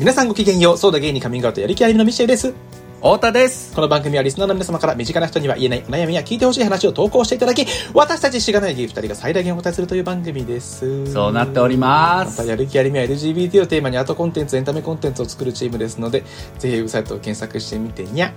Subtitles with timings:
[0.00, 2.54] 皆さんごきげんよう、そうだゲイにカミングアウトやる気ありみのミシェルです。
[3.00, 3.74] 太田です。
[3.74, 11.12] この番組はリスナーの皆様から身近な人には言えないお悩みや聞いてほしい話を投稿していただき、私たちしがないゲイ二人が最大限お答えするという番組です。
[11.12, 12.24] そうなっておりま。
[12.24, 16.24] ますたやる気ありみは LGBT をテーマにアートコンテンツ、エンタメコンテンツを作るチームですので、
[16.58, 18.32] ぜひウェブサイトを検索してみてにゃ。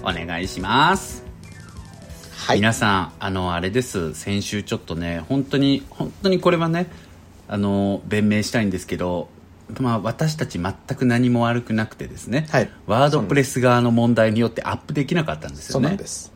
[0.00, 1.22] お願いします。
[2.34, 2.56] はい。
[2.56, 4.14] 皆さん、あの、あれです。
[4.14, 6.86] 先週ちょっとね、本当に、本当にこれはね、
[7.46, 9.28] あの、弁明したいんですけど、
[9.82, 12.70] まあ、私たち全く何も悪くなくてですね、はい。
[12.86, 15.86] ワードプレス側の問題によってアップできなかったんですよね。
[15.86, 16.32] そうなんです。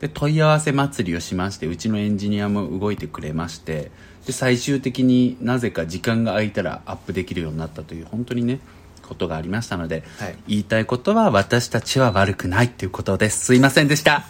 [0.00, 3.90] で問い合わせ祭りをしましてうちのエンジニアも動いてくれまして
[4.26, 8.60] で最終的になぜか時間が空いたらアップできるようになったという本当にね
[9.00, 10.36] ことがありましたので、はい。
[10.48, 13.44] 言いたいことは私たちは悪くないということです。
[13.44, 14.24] すいませんでした。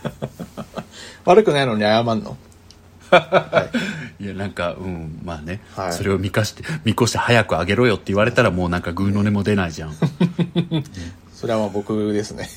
[1.24, 2.36] 悪くないのに謝んの？
[4.20, 4.26] い。
[4.26, 5.92] やなんかうんまあね、はい。
[5.92, 9.94] それを見かして見越して早く上げろよって言われたらもうなんかグーの音も出ないじゃん。
[11.34, 12.48] それはまあ僕ですね。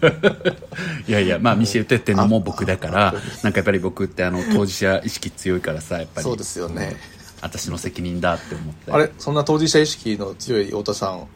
[1.08, 6.96] いやいやまあ見せてってのも僕だからあなんかやっぱり僕ってあの当事者意識強いからさやっぱりそうですよね。
[7.44, 8.90] 私の責任だって思って。
[8.92, 11.28] あれそんな当事者意識の強い太田さん、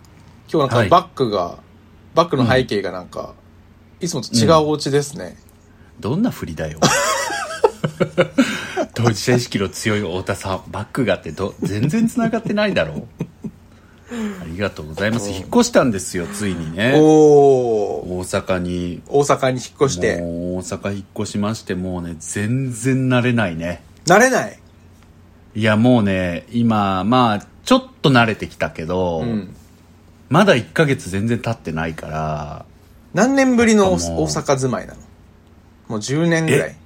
[0.50, 0.88] 今日なんはい。
[0.88, 1.58] かバックが、
[2.14, 3.34] バックの背景がなんか、
[4.00, 5.36] いつもと違うお家ですね。
[6.00, 6.78] どんな振りだよ
[8.94, 13.06] 当事者意識の強い太田さんバックがあってど全然つながってないだろう。
[14.42, 15.30] ありがとうございます。
[15.30, 16.94] 引っ越したんですよついにね。
[16.96, 19.02] 大阪に。
[19.06, 23.82] 大阪に引っ越して、もう大阪引っ越しましてもうね全然慣れないね。
[24.06, 24.58] 慣れない？
[25.54, 29.54] いやもうね今まあちょっと慣れてきたけど、うん。
[30.30, 32.64] まだ1ヶ月全然経ってないから
[33.14, 35.00] 何年ぶりの大阪住まいなの？
[35.88, 36.76] もう10年ぐらい。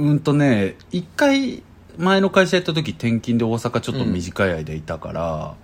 [0.00, 1.62] うんとね一回
[1.98, 5.54] 前の会社やった時転勤で大阪ちょっと短い間いたから、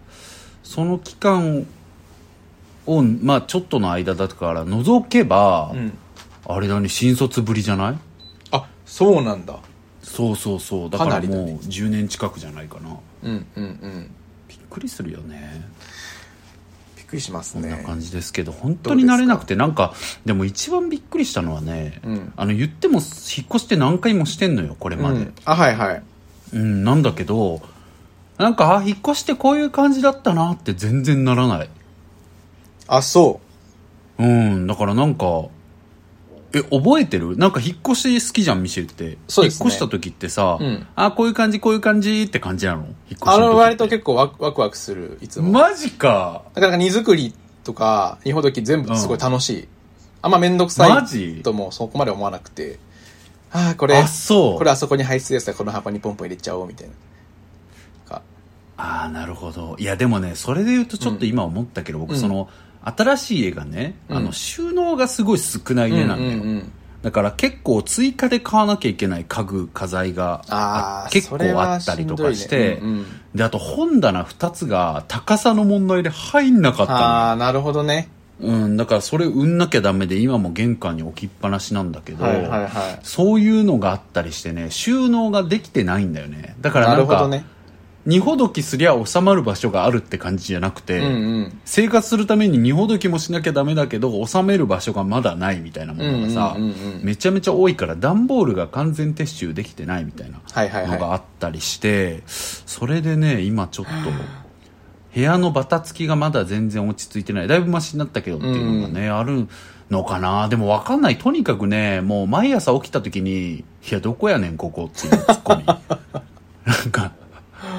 [0.63, 1.67] その期間
[2.87, 5.99] をまあちょっとの間だから除けば、うん。
[6.49, 7.99] あれだね新卒ぶりじゃない？
[8.53, 9.59] あ、そうなんだ。
[10.03, 14.11] そうそうそうだかからもう10年近くじゃないかなうんうんうん。
[14.49, 15.76] びっくりするよねび
[17.07, 17.85] っくりしますこんなね。
[17.85, 19.95] 感じですけど本当に慣れなくてなんか
[20.25, 23.03] でも一番びっくりしたのはね、うんあの言っても引っ
[23.49, 25.35] 越して何回もしてんのよこれまで、うん。
[25.45, 26.03] あ、はいはい。
[26.53, 27.61] うん、なんだけど、
[28.39, 31.71] なんか、あ、引っ越してこういう感じだったなって全然ならない。
[32.87, 33.41] あ、そ
[34.19, 35.47] うん、だからなんか、
[36.53, 37.37] え、覚えてる？
[37.37, 39.19] なんか引っ越し好きじゃん、ミシェルって。
[39.29, 42.85] そうですね引っ越した時ってさ、うんあ、こういう感じ、こういう感じって感じなの？
[42.85, 43.29] 引っ越しう。
[43.31, 43.57] あの。
[43.57, 45.51] 割と結構ワクワクワクする、いつも。
[45.51, 46.43] マジか。
[46.55, 47.35] なかなか荷造り
[47.65, 49.69] とか、日本時全部すごい楽しい。
[50.23, 51.41] あんまめんどくさマジ？
[51.41, 52.79] いともそこまで思わなくて、
[53.53, 54.59] ああ、これ、あ、そう。
[54.59, 56.95] これあそこに排出やつはこの箱にポンポン入れちゃおうみたいな。
[58.09, 58.23] か
[58.77, 59.77] ああ、なるほど。
[59.79, 62.49] いや、でもね、それで言うとちょっと今思ったけど、僕、うんその、
[62.97, 66.31] 新しい家がね、あの、うん収納がすごい少ない家なんだよ。
[66.31, 70.43] うんうんうんだから結構追加で買わなきゃいけない家具家財が
[71.13, 78.09] 結構あったりとかして、ねうんうんであと本棚2つが高さの問題で入んなかったああ、なるほどね。
[78.41, 82.71] の、うん、だからそれ売んなきゃダメで今も玄関に置きっぱなしなんだけど、はいはいはい。
[83.03, 87.45] そういうのがあったりしてね収納ができてないんだよねだからななんか、るほどね。
[88.07, 91.09] 二ほどきすりゃ収まる場所があるって感じじゃなくて、うんう
[91.43, 91.61] ん。
[91.65, 97.05] 生活するために二ほどきもしなきゃダメだけど収める場所がまだないみたいなものがさ、うんうんうんうん。
[97.05, 103.93] めちゃめちゃ多いから段ボールが完全撤収できてないみたいなはいはいのがはあったりして、それでね今ちょっと
[105.13, 107.49] 部屋のバタつきがまだ全然落ち着いてない。
[107.49, 109.49] だいぶマシになったけどっていうのがね、ある
[109.91, 110.49] のかな。
[110.49, 111.19] でも分かんない。
[111.19, 115.65] とにかくねもう毎朝起きた時に「いやどこやねんここ」っていうツッコミ。
[115.67, 117.13] なんか「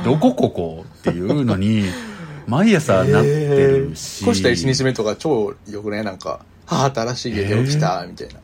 [0.07, 1.83] どこここ?」っていうのに
[2.47, 3.09] 毎朝い。
[3.09, 8.35] なってるし、引っ越した1日目とか超よくね、なんか、母新しい家で起きた、みたいな。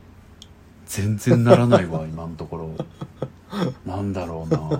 [0.88, 2.70] 全然ならないわ今のところ。
[3.88, 4.80] なんだろうな。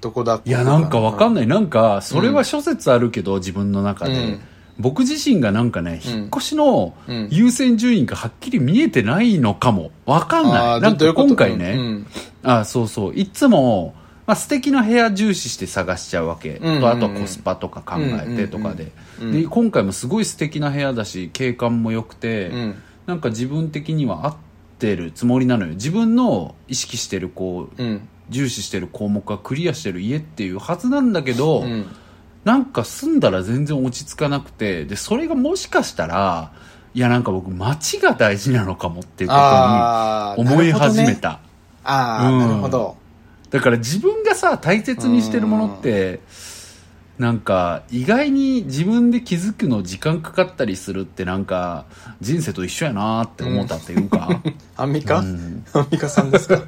[0.00, 1.46] どこだいやなんかわかんない。
[1.46, 4.40] なんかそれは諸説あるけど、自分の中で、うん。
[4.78, 6.12] 僕自身がなんかねうん。
[6.12, 7.28] 引っ越しのうん。
[7.30, 9.90] 優先順位がはっきり見えてないのかも。
[10.06, 10.80] わかんない。
[10.80, 12.06] なんか今回ね、うん。
[12.42, 13.14] あそうそう。
[13.14, 13.94] いつも、
[14.26, 16.80] まあ、素敵な部屋重視して探しちゃうわけ、うんうんうん。
[16.80, 19.42] とあとはコスパとか考えてとかで,、うんうんうん。
[19.42, 22.74] で今回もすごい素敵な部屋だし景観も良くて、うん。
[23.06, 24.36] なんか自分的には合っ
[24.78, 25.72] てるつもりなのよ。
[25.74, 28.08] 自分の意識してるこううん。
[28.30, 31.86] 重視してる項目がクリアしてる家っていうはずなんだけど、うん。
[32.44, 36.52] なんか住んだら全然落ち着かなくてでそれがもしかしたら
[36.92, 39.36] いやなんか僕街が大事なのかもっていうこ
[40.36, 41.40] とに思い始めた、
[41.82, 42.38] ああ、うん。
[42.38, 43.03] なるほど。
[43.54, 46.18] だから自分がさ大切にしてるものって
[47.18, 51.84] なんか意外に自分で気づくの時間かかったりするってなんか
[52.20, 54.28] 人生と一緒やなって思ったっていうか、
[54.76, 55.64] アンミカ、うん。
[55.72, 56.62] アンミカさんですか？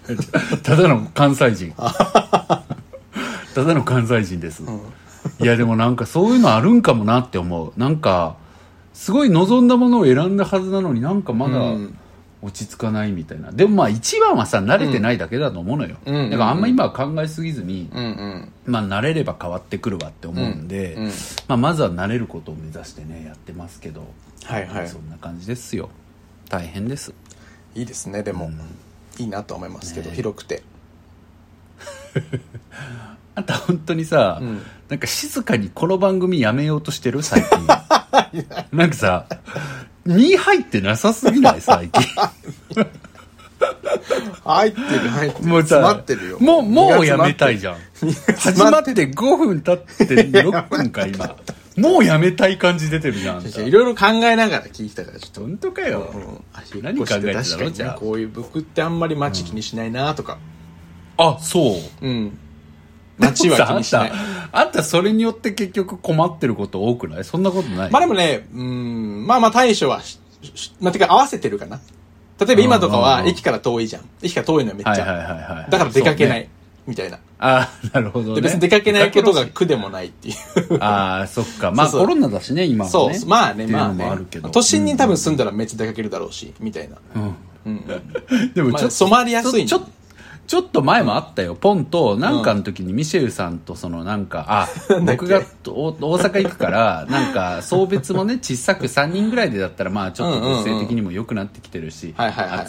[0.64, 1.74] ただの関西人。
[1.76, 4.62] ただの関西人です、
[5.38, 7.78] いやでもなんかそういうのあるんかもなって思う。
[7.78, 8.36] なんか
[8.94, 11.98] すごい望んだものを選んだはずなのになんかまだうん
[12.42, 13.52] 落ち着かないみたいな。
[13.52, 16.30] でもまあ一番はさ慣れてないだけだと思うのよ、うんうんうん。
[16.30, 18.52] だからあんま今は考えすぎずに、うんうん。
[18.66, 21.12] まあ慣れれば変わってくるわって思うんで、うんうん。
[21.46, 24.04] まあ、まずは慣れることを目指してねやってますけど、
[24.44, 24.88] はいはい。
[24.88, 25.88] そんな感じですよ。
[26.48, 27.14] 大変です。
[27.74, 28.46] いいですね、でも。
[28.46, 28.58] うん。
[29.18, 30.16] いいなと思いますけど、ね。
[30.16, 30.62] 広くて。
[33.34, 34.62] あんた本当にさ、うん。
[34.88, 37.22] なんか静かにこの番組やめようとしてる？
[37.22, 37.66] 最近。
[38.76, 39.26] なんかさ
[40.04, 41.60] 身入ってなさすぎない？
[41.60, 42.02] 最近
[44.44, 45.48] 入ってる、入ってる。
[45.48, 46.38] もう詰まさってるよ。
[46.40, 47.76] もうもうやめたいじゃん。
[48.36, 51.36] 始まって5分経って6分か今
[51.76, 55.40] もうやめたい感じ出てるじゃんいろいろ考えながら聞いたから、ちょっと。
[55.42, 57.70] 本当かよ、うん足何考えてたの？
[57.70, 60.38] じゃあねこういう僕ってあんまり街気にしないなとか。
[61.18, 62.38] あそううん。
[63.22, 64.10] 街は気にしない。
[64.10, 67.24] あんたあんたそれによって結局困ってること多くない？
[67.24, 70.00] そんなことないまあでもね、うん、まあまあ対処は
[70.80, 71.80] まあてか合わせてるかな。
[72.38, 74.02] 例えば今とかは駅から遠いじゃん。
[74.22, 75.66] 駅から遠いのよめっちゃ。
[75.70, 76.40] だから出かけない。
[76.40, 76.50] ね
[76.86, 77.18] みたいな。
[77.38, 80.82] ああなるほどで、ね別に出かけないことが苦でもないっていう。
[80.82, 84.48] ああそっか まあコロナだしね今はねそう、まあね、まあねもあるけど。
[84.48, 86.96] 都心に多分住んだらめっちゃ出かけるだろうし、みたいな。
[87.14, 87.36] うんうん
[87.66, 87.84] うん。
[88.54, 89.86] でもちょっとまあ染まりやすいねちょちょ
[90.52, 94.68] ちょっと前もあったよ、ポンと、なんかの時にミシェルさんとそのなんか、あ、
[95.00, 102.14] 僕がお大阪行くから、なんか、送別もね、 小さく3人ぐらいでだったら、まあちょっと物性的にも良くなってきてるし、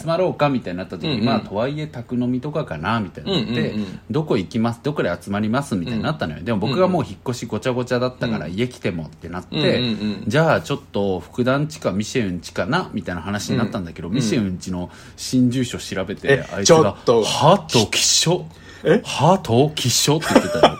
[0.00, 6.42] 集まろうかみたいになった時に、まあとはいえ宅飲みとかかな、みたいなので、うんうんうんどこ行きます、どこで集まりますみたいになったのよ。
[6.42, 9.82] でも僕がもう引っ越しごちゃごちゃだったから、家来てもってなって、
[10.26, 14.88] じゃあちょっと福団地かミシェウン地かなみたいな話になったんだけど、ミシェウン地の
[15.18, 18.46] 新住所調べて、えあいつがちょっト吉祥
[18.84, 19.00] え？
[19.04, 20.78] ハート吉祥って言ってたよ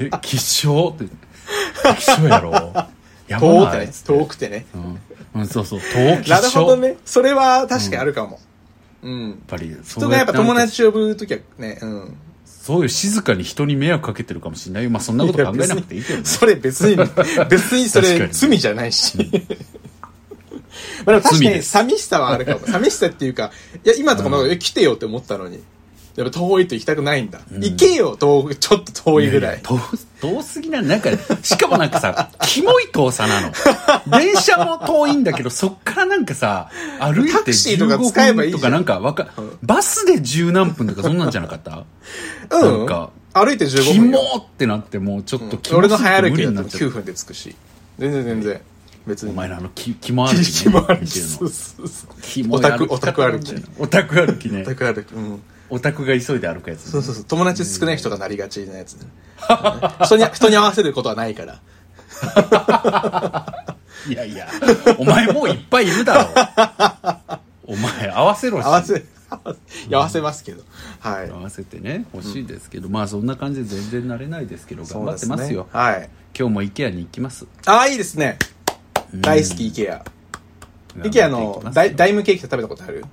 [0.00, 1.04] え吉祥って
[1.96, 2.72] 吉祥やろ
[3.28, 4.18] やばない遠くてね。
[4.18, 4.66] 遠くてね。
[5.34, 6.96] うん、うん、そうそう東吉祥なるほどね。
[7.04, 8.40] それは確かにあるかも。
[9.02, 9.28] うん。
[9.28, 12.16] やっぱり人がやっぱ友達呼ぶときはね、うん。
[12.44, 16.96] そういう静かに人に迷惑かけてるかもしれないよまあそんなこと考えなくていいけどね それ別に、
[17.48, 19.16] 別にそれ罪じゃないし。
[21.06, 22.60] まあでも確かに寂しさはあるかも。
[22.68, 23.50] 寂しさっていうか、
[23.84, 25.60] いや、今とかも、え来てよって思ったのに。
[26.16, 27.40] やっぱ遠いと行きたくないんだ。
[27.52, 29.60] 行けよ、遠く、ちょっと遠いぐらい。
[29.62, 29.78] 遠
[30.20, 31.10] 遠すぎななんか
[31.42, 33.52] しかもなんかさキモい遠さなの
[34.18, 36.68] 電車も遠いんだけどそっからなんかさ
[36.98, 39.28] 歩いタてクシーとか15使えばいいとかなんかわか
[39.62, 41.84] バスで十何分とかそんなんじゃなかった？
[42.50, 42.78] うん。
[42.80, 44.18] なんか歩いて15キモ。
[44.36, 47.54] ってなってもうちょっとキモ俺の早歩きだと無理になっちゃ9分で着くし。
[47.98, 48.60] 全然全然。
[49.06, 49.32] 別に。
[49.32, 51.20] お前のあのキキモ歩きね気もあるし。
[51.20, 52.54] 見てるのそうそうそう。
[52.54, 55.12] オタクオタク歩きオタク歩きねオタク歩き。
[55.12, 55.42] うん。
[55.70, 57.24] オタクが急いで歩くやつねそうそうそう。
[57.24, 58.96] 友達少ない人がなりがちなやつ。
[60.04, 61.60] 人に、人に合わせることはないから。
[64.08, 64.48] いやいや
[64.98, 66.30] お前もういっぱいいるだろ
[67.64, 69.04] お前合わせろし合わせ、
[69.90, 70.62] 合わせますけど。
[70.98, 71.30] はい。
[71.30, 76.10] 合わせてね欲しいですけど、まあそんな感じで全然慣れないですけど頑張ってますよはい。
[76.36, 78.38] 今日も IKEA に行きますああ、いいですね。
[79.14, 80.04] 大好き、イケア。
[81.04, 83.04] イケアのダイダイムケーキって食べたことある？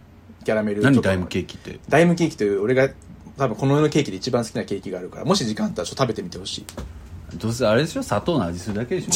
[0.43, 1.79] キャラメル何ダイムーケーキって？
[1.89, 2.89] ダイムケーキという俺が
[3.37, 6.65] 多分この世のケーキで一番好きなケーキがあるから、もし時間あったらちょっと食べてみてほしい。
[7.37, 8.03] どうせあれでしょ？
[8.03, 9.11] 砂糖の味するだけでしょ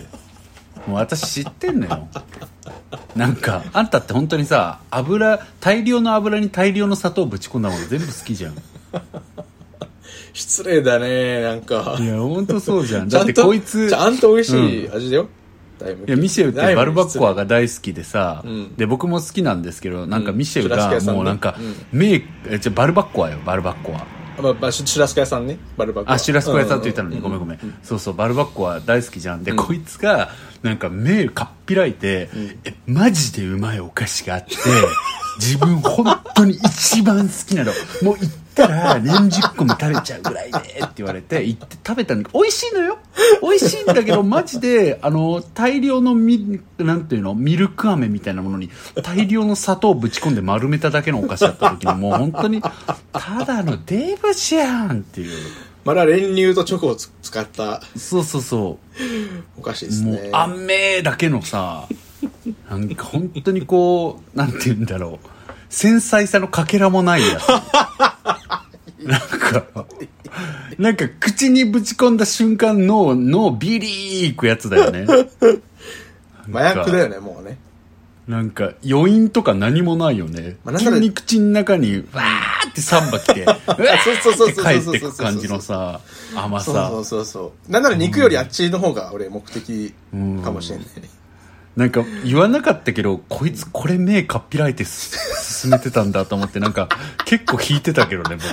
[0.90, 2.08] もう私知ってんのよ。
[3.16, 8.54] なんかあんたって本当にさ油大量の油に大量の砂糖ぶち込んだもの全部好きじゃん。
[10.32, 11.96] 失礼だね、なんか。
[11.98, 13.08] いや本当そうじゃん。
[13.08, 14.52] だってちゃんと、こいつちゃんと美味し
[14.84, 15.22] い味だよ。
[15.22, 15.45] ダイムケーキ
[15.84, 18.76] いやミシェルってバルバッコアが大好きでさ、うん。
[18.76, 21.98] で僕も好きなんですけどなんかミシェルがもうなんか、うん。
[21.98, 24.06] メイえじゃバルバッコアよバルバッコア。
[24.42, 25.58] まあ、まあ、シュラスコ屋さんね。
[25.76, 26.14] バルバッコア。
[26.14, 27.22] あシュラスコ屋さんって言ったのに、うん。
[27.22, 29.44] ごめんごめん、そうそうバルバッコは大好きじゃん。
[29.44, 30.30] で、こいつが
[30.62, 32.28] なんか目かっぴらいて、
[32.64, 34.54] えマジでうまいお菓子があって
[35.38, 37.72] 自分本当に一番好きなの。
[38.02, 38.30] もう行
[38.64, 42.98] ったら年十個も食べちゃうぐらいでって言われて行って食べたんだけど美味しいのよ
[43.42, 47.34] 美味しいんだけどマジであの大量のミなんていうの？
[47.34, 48.70] ミルク飴みたいなものに
[49.02, 55.32] 大量の砂糖をぶち込んで丸めただけのお菓子だった時にもう本当にただのデブじゃんっていう
[55.84, 58.78] まだ練乳とチョコをつ使ったそうそうそ
[59.58, 60.06] お菓子ですう。
[60.06, 61.86] もうね。、あんめーだけのさ、
[62.68, 65.28] なんか本当にこう、なんて言うんだろう。
[65.68, 67.42] 繊細さのかけらもないやつ。
[68.98, 69.86] なんか、
[70.78, 75.06] なんか口にぶち込んだ瞬間脳、脳ビリーいくやつだよね。
[76.52, 77.58] 麻薬だよね、もうね。
[78.28, 80.56] なんか余韻とか何もないよね。
[80.64, 86.00] まあ急に口の中に、わーってサンバ来て、う わそうそうそうーそうそうって帰ってく感じのさ、
[86.34, 86.98] 甘さそうそ。
[86.98, 87.72] うそうそう。
[87.72, 89.94] なんなら肉よりあっちの方が俺目的
[90.42, 90.86] かもしれない。
[91.76, 96.88] なんか言わなかったけど、こいつこれ目かっぴらいてす進めてたんだと思って、なんか
[97.26, 98.46] 結構引いてたけどね、僕。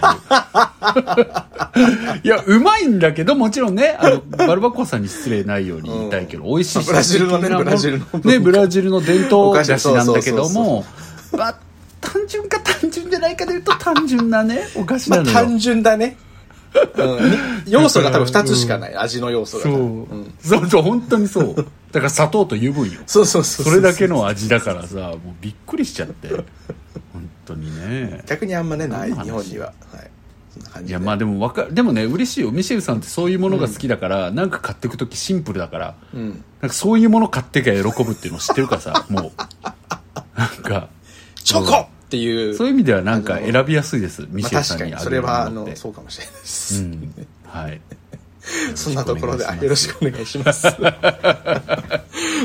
[2.24, 10.84] いや、うまいんだけど、もちろんね、あの、バルバコーさんに失礼ないように言いたいけど、美味しいしブラジルのねブラジルのね、ブラジルの伝統菓子なんだけども、
[11.32, 11.60] まあ、
[12.01, 15.34] 単純か単純じゃないかで言うと単純なね、お菓子なのよ。
[15.34, 16.18] まあ単純だね。
[16.98, 18.96] うんに要素が多分2つしかない。
[18.96, 19.63] 味の要素が。
[19.63, 21.56] そう、んそうそう、本当にそう。
[21.56, 21.63] だ
[22.00, 23.01] から砂糖と油分よ。
[23.06, 23.65] そうそうそう。
[23.65, 26.30] それだけの味だからさ、もうびっくりしちゃって。
[27.12, 28.24] 本当にね。
[28.25, 29.74] 逆にあんまね、ない、日本には。
[29.92, 30.10] はい。
[30.53, 30.89] そんな感じで。
[30.92, 32.51] いや、まあでもわか、でもね、嬉しいよ。
[32.51, 36.44] ミシェルさんってそういうものが好きだから、なんか買っていくときシンプルだから、うん。
[36.62, 39.32] なんかそういうもの買ってきゃ喜ぶっていうの知ってるからさ、もう。
[40.38, 40.89] なんか、
[41.44, 42.53] チョコっていう。
[42.55, 44.27] そういう意味ではなんか選びやすいです。
[44.29, 45.75] ミまあシェルさ確かに、んにあげるそれは、あの。
[45.75, 46.82] そうかもしれないでうす。
[46.84, 47.27] ん。
[47.48, 47.82] はい。
[48.75, 50.67] そんなところで、あよろよしくお願いします。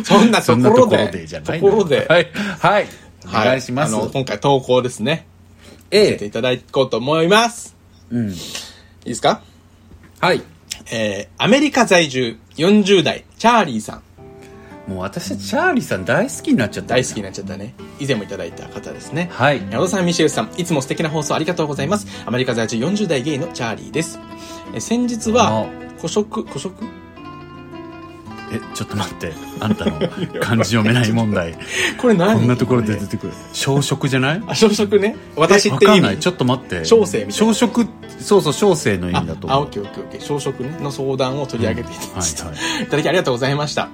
[0.05, 2.31] そんなとそんなところで、でじゃないところで、はい。
[2.61, 2.87] はい。
[3.27, 3.95] おは願いします。
[3.95, 5.27] あの、今回投稿ですね。
[5.91, 7.77] えさせていただこうと思います。
[8.11, 8.31] うん。
[8.31, 8.37] いい
[9.05, 9.43] ですか？
[10.21, 10.43] はい。
[10.91, 14.03] えー、アメリカ在住40代、チャーリーさん。
[14.89, 16.95] もう私はチャーリーさん大好きになっちゃった。
[16.95, 17.75] 大好きになっちゃったね。
[18.01, 19.29] 以前もいただいた方ですね。
[19.33, 19.61] はい。
[19.71, 22.07] 矢野さん、ミシェルさん、いつも素敵な放送ありがとうございます。
[22.25, 24.19] アメリカ在住40代ゲイのチャーリーです。
[24.75, 25.67] え先日は、
[25.99, 26.73] 古食、古食？
[28.51, 29.33] え、ちょっと待って。
[29.61, 29.99] あんたの
[30.41, 31.55] 漢字読めない問題。
[32.01, 32.39] これ何？
[32.39, 33.35] こんなところで出てくる。
[33.53, 34.43] 小食じゃない？
[34.47, 35.17] あ、小食ね。
[35.37, 36.19] 私って意味わかんない。
[36.19, 36.83] ちょっと待って。
[36.87, 37.87] 小生みたいな小食、
[38.21, 39.69] そうそう、小生の意あ味だとあ、思う。
[39.69, 40.23] オッケーオッケーオッケー。
[40.23, 42.47] 小食ね、の相談を取り上げていただきました。
[42.47, 43.91] はいはい いただきありがとうございました。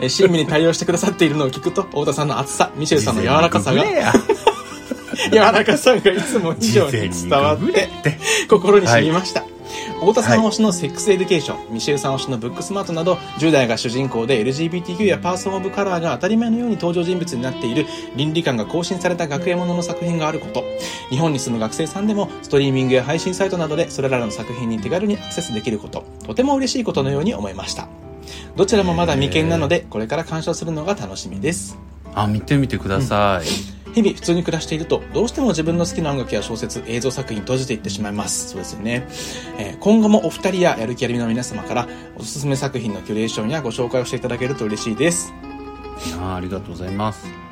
[0.00, 3.84] えー、親身に対応してくださっているのを聞くと、太田さんの熱さ、ミシェルさんの柔らかさが、
[5.30, 7.88] 柔らかさがいつも以上に伝わって
[8.48, 9.44] 心に染みました。
[10.00, 20.62] 太田さん推しのセックスエデュケーション、ミシェルさん推しのブックスマートなど、10代が主人公で LGBTQ やパーソンオブカラーが当たり前のように登場人物になっている倫理観が更新された学園ものの作品があること。
[21.10, 26.04] 日本に住む学生さんでも、ストリーミングや配信サイトなどでそれらの作品に手軽にアクセスできること。
[26.24, 27.88] とても嬉しいことのように思いました。
[28.56, 31.78] どちらもまだ未見なので、これから鑑賞するのが楽しみです。
[32.14, 33.78] あ、見てみてください。
[33.94, 39.08] 日々普通に暮らしているとどうしても自分の好きな音楽や小説映像作品に閉じていってしまいますそうですよね、
[39.58, 45.32] えー今後もお二人ややる気ありみの皆様からおすすめ作品のキュレーションやご紹介をしていただけると嬉しいです
[46.20, 47.47] あありがとうございます。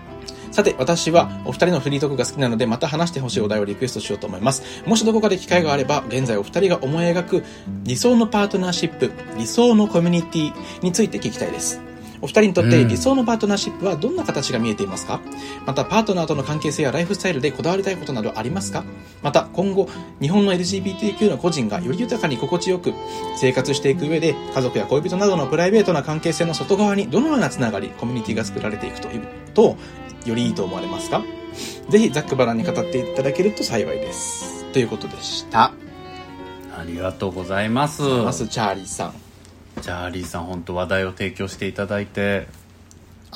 [0.56, 4.62] さて、私はお二人のフリートークが好きなので、また話してほしいお題をリクエストしようと思います。
[4.86, 7.44] もしどこかで機会があれば、現在お二人が思い描く
[7.82, 11.82] 理想のパートナーシップ、理想のコミュニティについて聞きたいです。
[12.22, 15.20] お二人にとって理想のパートナーシップはどんな形が見えていますか？
[15.66, 18.82] また、パートナーとの関係性やライフスタイルでこだわりたいことなどありますか？
[19.22, 19.90] また、今後、
[20.22, 22.94] 日本の LGBTQ の個人がより豊かに心地よく
[23.36, 29.22] 生活していく上で、家族や恋人などのプライベートな関係性の外側にどのようなつながり、コミュニティが作られていくという
[29.52, 29.76] と、
[30.28, 31.22] よりいいと思われますか？
[31.88, 34.64] ぜひざっくばらんに語っていただけると幸いです。
[34.72, 35.72] ということでした。
[36.76, 38.02] ありがとうございます。
[38.02, 39.14] まずチャーリーさん。
[39.80, 42.48] チャーリーさん、本当話題を提供していただいて、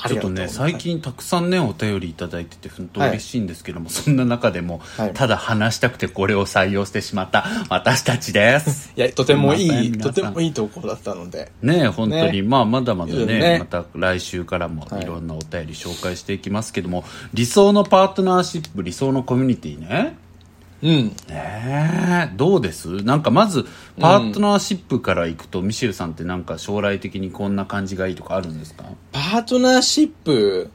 [0.07, 5.13] ちょっとね、最近たくさんね、お便りいただいてて、本当嬉しいんですけども、そんな中でも、はい。
[5.13, 8.91] ただ話したくてこれを採用してしまった私たちです。
[8.97, 11.51] いや、とてもいい、とてもいい投稿だったので。
[11.61, 12.41] ね本当に、ね。
[12.41, 13.59] まあ、まだまだねね。
[13.59, 15.03] また来週からもはい。
[15.03, 20.17] いろんなお便り紹介していきますけども、理想のパートナーシップ、理想のコミュニティね。
[20.83, 21.07] うん。
[21.07, 23.03] ねえどうです？
[23.03, 23.65] なんかまず、
[23.99, 28.85] パートナーシップからいくと、ミシェルさんってなんか将来的にこんな感じがいいとかあるんですか？
[29.11, 30.71] パートナーシップ、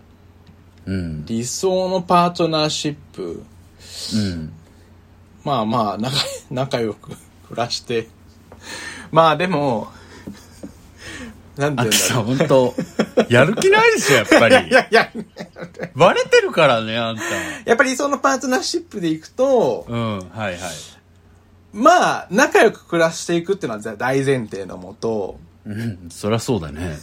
[0.87, 1.25] うん。
[1.27, 3.43] 理想のパートナーシップ、
[4.15, 4.53] うん。
[5.45, 6.17] まあまあ、仲、
[6.51, 7.11] 仲良く
[7.49, 8.09] 暮らして。
[9.11, 9.89] まあでも、
[11.57, 12.83] なんてあんたさ、言うんだろう。
[13.17, 14.71] 本当やる気ないでしょ、やっぱり い。
[14.71, 15.11] やいや、
[15.95, 17.23] バレてるからね、あんた。
[17.65, 20.61] やっぱり理想のパートナーシップでいくと、うん、はいはい。
[21.73, 26.97] まあ、仲良く暮らしていくっていうのは大前提のもと、うん、そりゃそうだね。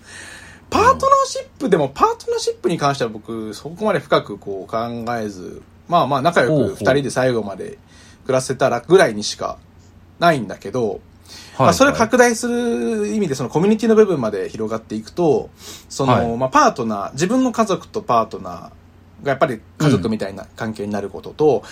[0.70, 7.78] パートナーシップでも、パートナーシップに関しては僕、そこまで深くこう考えず、まあまあ仲良く二人で最後まで
[8.24, 9.58] 暮らせたらぐらいにしか
[10.18, 11.00] ないんだけど、
[11.58, 11.74] まあ、はい。
[11.74, 15.50] それを拡大する意味でそのコミュニティの部分まで広がっていくと、
[15.88, 16.36] その、はい。
[16.36, 21.64] まあパートナー、自分の家族とパートナーがやっぱり家族みたいな関係になることと、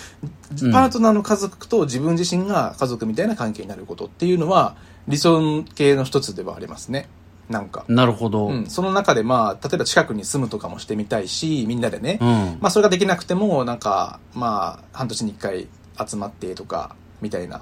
[0.61, 0.71] うん。
[0.71, 4.75] パートナーの家族と自分自身が家族みたいな関係になることっていうのは
[5.07, 7.07] 理想系の一つではありますね。
[7.49, 7.85] なんか。
[7.87, 8.47] なるほど。
[8.47, 12.57] うん、その中でまあ、例えば近くに住むとかもしてみたいし、みんなでね、うん。
[12.59, 15.67] まあそれができなくても、なんか、まあ、半年に一回
[16.03, 17.61] 集まってとか、みたいな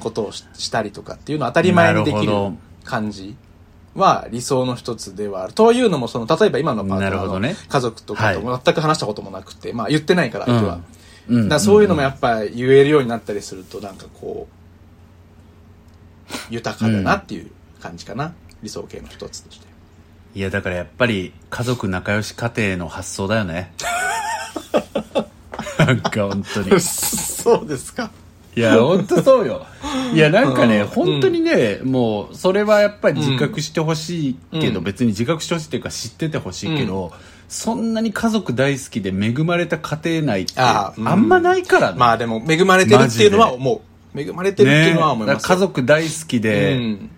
[0.00, 2.32] ことをししたりとかっていうのを当たり前にできる
[2.84, 3.36] 感じ
[3.94, 5.52] は理想の一つではある。
[5.52, 10.74] というのも、その、例えば今のパートナーのなるほどね家族とかとは全く話したこともなくて、まあ言ってないから、相手は。
[10.76, 10.84] うん
[11.48, 14.54] だそういうのもやっぱ言えるようになったりすると、なんかこう、
[16.50, 18.34] 豊かだなっていう感じかな。
[18.62, 19.66] 理想系の一つとして。
[20.34, 23.72] いや、だからやっぱり家族仲良し家庭の発想だよね。
[25.78, 26.78] なんか本当に。
[26.80, 28.10] そうですか。
[28.56, 29.66] いや、本当そうよ。
[30.12, 37.12] いや、なんかね、うん本当にね、もう、それはやっぱり自覚してほしいけど、うん別に自覚してほしいっていうか知っててほしいけど、
[37.48, 41.98] そんなに家族大好きで恵まれた家庭内って、あんんまないからね。
[41.98, 43.82] まあでも、恵まれてるっていうのは思
[44.14, 44.20] う。
[44.20, 45.48] 恵まれてるっていうのは思いますよ。
[45.48, 47.10] ね家族大好きで、うん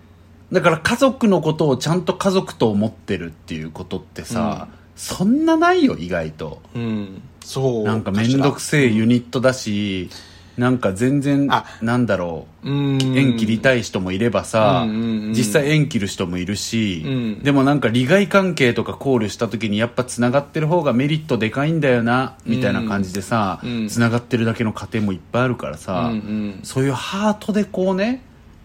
[0.53, 6.61] だから家族のことをちゃんと家族と思ってるっていうことってさ、そんなないよ、意外と。
[6.75, 7.21] うん。
[7.43, 7.83] そう。
[7.83, 10.11] なんかめんどくせえユニットだし、
[10.57, 12.69] なんか全然あ、なんだろう。
[12.69, 13.17] うん。
[13.17, 17.43] 縁切りたい人もいればさ、実際縁切る人もいるし、うん。
[17.43, 23.87] でもなんか利害関係とか考慮した時にやっぱつながってる方がメリットでかいんだよな、みたいな感じでさ、うん。
[23.87, 26.59] つながってるだけの家庭もいっぱいあるからさ、うんうん。
[26.63, 28.23] そういうハートでこうね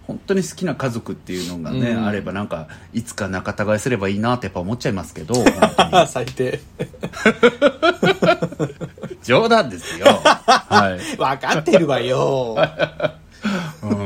[0.08, 2.06] 本当に好きな家族っていうのがね、うん。
[2.06, 5.34] あればなんかいつか仲違いすればいいなってやっぱ思っちゃいますけど
[6.08, 6.60] 最低。
[9.22, 10.06] 冗談ですよ。
[10.06, 12.56] はい、分かってるわよ。
[13.82, 13.96] うん、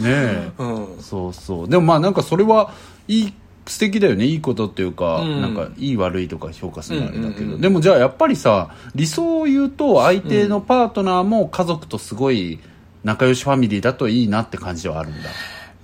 [0.00, 0.50] ねえ。
[0.56, 1.02] うん。
[1.02, 1.68] そうそう。
[1.68, 2.72] でもまあなんかそれは
[3.06, 3.34] いい
[3.66, 4.24] 素敵だよね。
[4.24, 5.42] いいことっていうか、うん。
[5.42, 7.60] なんかいい悪いとか評価するのはあれだけど、うんうんうん。
[7.60, 12.60] でもじゃあやっぱりさ理想を言うと相手のパートナーも家族とすごい
[13.04, 15.30] 仲良しファミリーだといいなって感じはあるんだ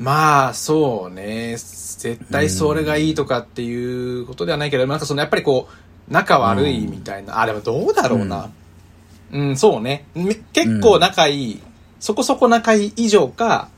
[0.00, 1.56] まあ、そうね。
[1.59, 7.40] 絶対それがいいとかっていうことではないけど、なんかそのやっぱりこう、仲悪いみたいな。
[7.40, 8.50] あ、でもどうだろうな。
[9.33, 10.06] うん、そうね。
[10.14, 11.62] め結構仲いい、
[12.00, 13.68] そこそこ仲いい以上か、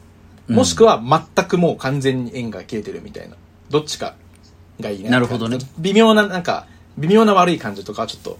[0.48, 3.36] もしくは全くもう完全に縁が消えてるみたいな。
[3.68, 4.14] どっちか
[4.80, 5.10] がいいね。
[5.10, 6.66] なるほどね微妙な、なんか、
[6.98, 8.38] 微妙な悪い感じとかはちょっと。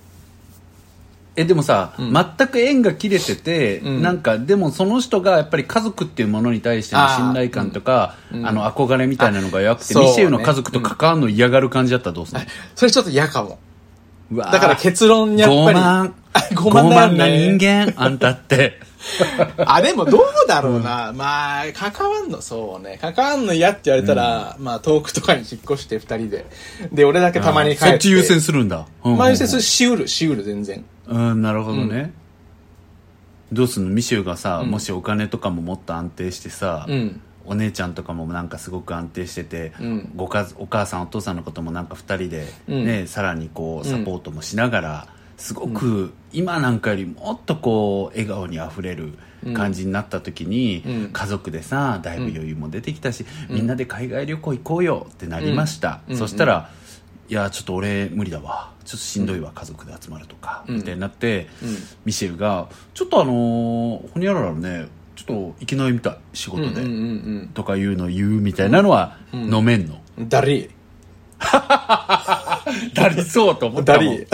[1.34, 2.12] えでもさ、うん。
[2.12, 4.02] 全く縁が切れてて、うん。
[4.02, 8.46] なんかでもその人がやっぱり家族っていうものに対しての信頼感とかあ,、うん。
[8.46, 8.54] うん。
[8.54, 10.08] の憧れみたいなのが弱くて、あそうね。
[10.08, 13.58] ミシェルの家族と関わるの嫌がる感じだったらどうするの、それちょっと嫌かも。
[14.30, 14.52] うわー。
[14.52, 15.78] だから結論やっぱり。
[15.78, 16.12] 傲慢。
[16.54, 18.80] 傲慢だよね傲慢な人間あんたって。
[19.58, 21.12] あ、でもどうだろうな。
[21.14, 22.98] まあ、関わんの、そうね。
[23.00, 26.46] 関わんの嫌って言われたら、まあ、遠くとかに引っ越して二人で。
[26.92, 27.86] で、俺だけたまに帰って。
[27.90, 29.16] そっち優先するんだ、うん。
[29.16, 29.62] まあ、優先する。
[29.62, 30.84] しうる、しうる、全然。
[31.08, 32.12] うんなるほどね、
[33.52, 33.90] どうすんの？
[33.90, 34.70] ミシェルがさ、うん。
[34.70, 37.20] もしお金とかももっと安定してさ、うん。
[37.44, 40.12] お姉ちゃんとかもなんかすごく安定してて、うん。
[40.14, 42.84] ごかお母さんお父さんのこともなんか2人で、うん。
[42.84, 49.18] ねさらにこうサポートもしながら、すごく今なんかよりもっとこう笑顔にあふれる
[49.54, 51.10] 感じになった時に、うん。
[51.12, 56.16] 家族でさだいぶ余裕も出てきたし、みんなで海外旅行行こうよってなりました、うん。
[56.16, 56.70] そしたら、
[57.32, 58.70] いやちょっと俺無理だわ。
[58.84, 61.76] ちょっとしんどいわ、家族で集まるとか、うんみたいになって、うん。
[62.04, 66.82] ミシェルが「ちょっとあのーほにゃららねちょっと行けないみたい仕事で」
[67.54, 69.54] とかいうのを言うみたいなのはうん。
[69.54, 70.28] 飲めんの、うん。
[70.28, 70.68] だり
[72.94, 73.82] だりそうと思ー。
[73.82, 74.04] ったもん。
[74.04, 74.26] だり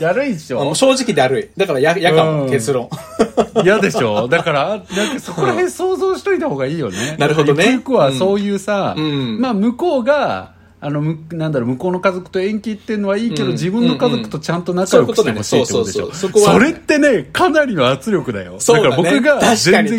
[0.00, 0.70] だるいでしょ？
[0.70, 0.74] ー。
[0.74, 1.60] 正直だるい。
[1.60, 2.50] だからや、やかも、うん。
[2.50, 2.88] 結論。
[3.62, 4.26] 嫌でしょ？
[4.26, 4.86] だからなんか
[5.20, 7.16] そこら辺想像しといた方がいいよね。
[7.18, 7.70] なるほどね。
[7.72, 9.38] ゆくはそういうさ、うん。
[9.40, 13.52] まあ向こうがあのむなんだろう向こうの家族と縁切ってんのはいいけど、うん。
[13.52, 16.12] 自分の家族とちゃんと仲良くしてほしいってことでしょ？
[16.12, 18.58] それってねかなりの圧力だよ。
[18.58, 18.90] そうだね。
[18.90, 19.98] から僕が全然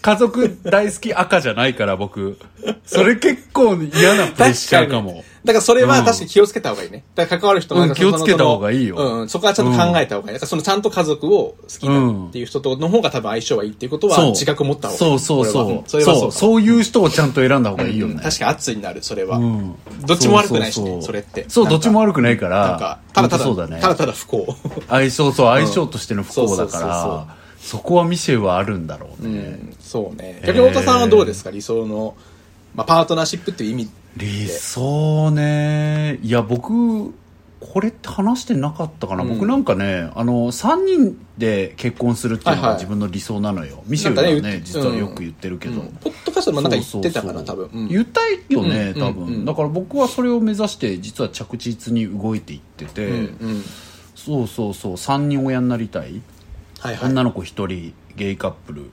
[0.00, 2.38] 家族大好き赤じゃないから僕。
[2.86, 6.04] それ結構嫌なプレッシャーかもだからそれはうん。
[6.04, 7.04] 確かに気をつけた方がいいね。
[7.14, 8.96] だから関わる人もうん気をつけた方がいいよ。
[8.96, 10.34] うんうん、そこはちゃんと考えた方がいい。
[10.34, 15.14] だからそのちゃんと家族を好きだっていう人との方が多分相性はいいっていうことは自覚持った方がいそい。
[15.14, 15.82] うそうそう。
[15.86, 16.30] それはそうそう。
[16.30, 19.38] かそういう人をちゃんと選んだ方がいいよね、うん確かに圧になる、それは。
[19.38, 19.74] うん。
[20.04, 21.02] どっちも悪くないしねううう。
[21.02, 21.46] それって。
[21.48, 22.68] そうどっちも悪くないから。
[22.68, 23.80] なんか、ただただ、本当そうだね。
[23.80, 24.46] ただただ不幸。
[24.88, 27.26] 相性そう相性としての不幸だから
[27.58, 30.40] そそこはミシェルはあるんだろうね、うん、そうね。
[30.46, 31.50] 逆に太田さんはどうですか？
[31.50, 32.14] 理想の、
[32.76, 33.90] まあ、パートナーシップっていう意味。
[34.16, 36.18] 理想ね。
[36.22, 37.12] いや僕
[37.58, 39.28] これって話してなかったかな、うん。
[39.30, 42.70] 僕なんかねあの3人で結婚するっていうのはいはい。
[42.72, 45.88] が自分の理想なのよ、ミシェルがねね実はよく言ってるけど、うん。
[45.88, 47.80] ポッドキャストでもなんか言ってたかな、そうそうそう多分。
[47.82, 47.88] うん。
[47.88, 49.34] 言ったいよね、うん多分、うん。
[49.34, 53.18] うんだから僕はそれを目指して実は着実に動いていってて、うんう
[53.52, 53.62] ん。
[54.14, 54.92] そうそうそう。
[54.94, 56.22] 3人親になりたい、
[56.80, 57.10] はいはい。
[57.10, 58.90] 女の子1人ゲイカップル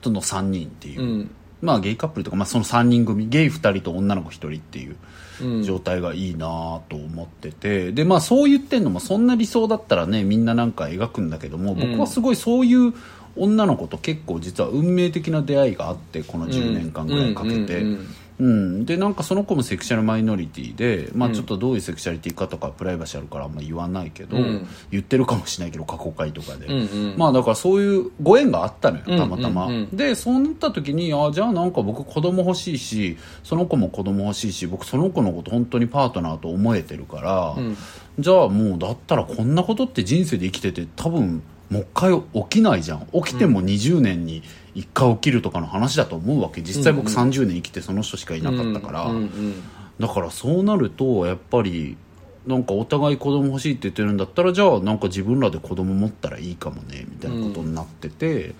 [0.00, 1.30] との3人っていう、うん
[1.64, 4.96] まあゲイカップルとか、まあ、その3人組ゲイ2人と女の子1人っていう
[5.42, 5.62] うん。
[5.64, 12.94] 状態がいいなと思っててでまあそう言ってんのもそんな理想だったらねみんななんか描くんだけども僕はすごいそういう
[13.36, 17.54] 女の子と結構実は運命的な出会いがあってこの10年間ぐらいかけて。
[17.54, 24.66] うんうんうんうん、でなんかその子もセクシャルマイノリティで、まあ、ちょっとどういうセクシャリティかとかプライバシーあるからあんま言わないけど、うん。
[24.90, 27.14] 言ってるかもしれないけど過去回とかで、うんうん。
[27.16, 37.76] まあだからそういうご縁があったのよたまたま、うんうんうんでそうなった時にあじゃあなんか僕子供欲しいしその子も子供欲しいし僕その子のこと本当にパートナーと思えてるから、ん。
[38.18, 43.06] じゃあもうだったらこんなことって人生で生きてて多分もう一回起きないじゃん。
[43.12, 44.42] 起きても20年に
[44.74, 46.62] 1回起きるとかの話だと思うわけ。
[46.62, 49.62] 実際僕30年生きてその人しかいなかったから、うんうん
[49.96, 51.96] だからそうなるとやっぱり
[52.48, 58.54] なんかお互い子供欲しいって言ってるんだったらじゃあなんか自分らで子供持ったらいいかもねみたいなことになってて。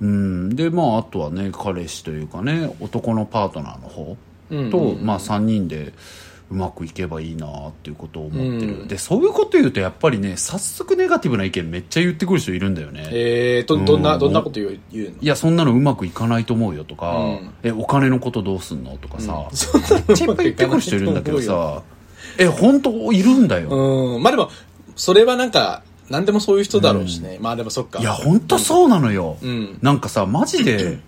[0.00, 0.56] うん。
[0.56, 4.16] でまああとはね彼氏というかね男のパートナーの方
[4.50, 5.92] うんと、まあ3人で
[6.50, 8.88] うまくいけばいいなっていうことを思ってる、うん。
[8.88, 13.06] でそういうこと言うとやっぱりね早速ネガティブな意見めっちゃ言ってくる人いるんだよね。
[13.10, 15.12] えーとどんなうんどんなこと言う言うの？
[15.20, 17.50] いやそんなのうまくいかないと思うよとか、うん。
[17.62, 19.82] えお金のことどうすんのとかさ、そん。
[19.82, 21.82] なのめっちゃいっぱい言ってくる人いるんだけどさ。
[22.38, 24.22] え本当いるんだよ、うん。
[24.22, 24.50] まあでも
[24.96, 27.98] それはなんか何でもそういう人だろうしね、まあでもそっか。
[28.00, 29.78] いや本当そうなのよ、うん。
[29.82, 31.00] なんかさマジで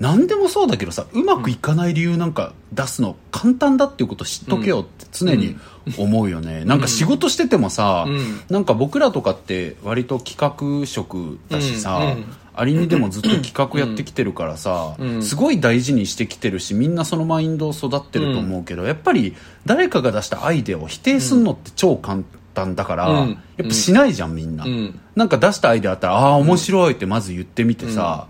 [0.00, 5.56] 何でもそうだけどさうまくいかない理由なんか出すの簡単だっていうこと知っとけよって常に
[5.96, 8.40] 思うよね、なんか仕事しててもさ、うん。
[8.48, 12.02] なんか僕らとかって割と企画職だしさ、うん。
[12.02, 12.24] うん。
[12.54, 15.22] アリにでもずっと企画やってきてるからさ、うん。
[15.22, 19.34] すごい大事にしてきてるしみんなそのマインドを育ってると思うけど、やっぱり
[19.64, 22.22] 誰かが出したアイデアを否定するのって超簡
[22.54, 23.30] 単だから、うん。
[23.56, 25.00] やっぱしないじゃんみんな、うん。
[25.16, 28.28] なんか出したアイデアあったらああ面白いってまず言ってみてさ、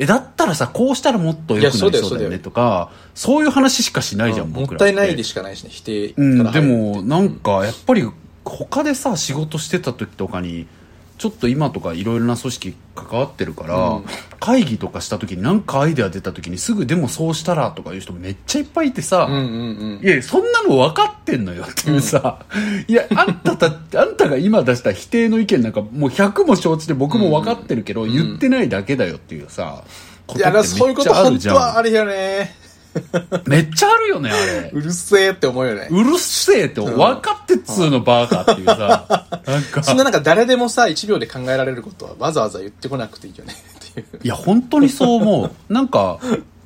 [0.00, 8.10] えだったらさこうしたらもっと良くなりそうだよねとかそういう話しかしないじゃん、も僕らったいないでしかないしね否定かうん、でもなんかやっぱり
[8.42, 10.66] 他でさ仕事してた時とかに
[11.20, 14.04] ちょっと今とかいろいろな組織関わってるから、うん。
[14.40, 19.46] 会議とかした時になんかアイデア出た時にすぐでもそうしたらとかいう人めっちゃいっぱいいてさ、うんうんう
[19.98, 22.46] んいやそんなの分かってんのよっていうさ、
[22.88, 23.66] いやあんたた
[24.00, 29.84] あんたが今出した否定の意見なんかもう100も承知で僕も分かってるけど、言ってないだけだよっていうさ、
[30.26, 32.54] こいやだからそういうこと本当はあるるよね
[33.46, 34.70] めっちゃあるよねあれ。
[34.72, 35.88] うるせえって思うよね。
[35.90, 39.82] うるせえって分かってっつうのバーカっていうさ、なんか。
[39.82, 44.20] そんななんか誰でもさ1秒で考えられることはわざわざ言ってこなくていいよねっていう。
[44.22, 45.72] いや本当にそう思う。
[45.72, 46.18] なんか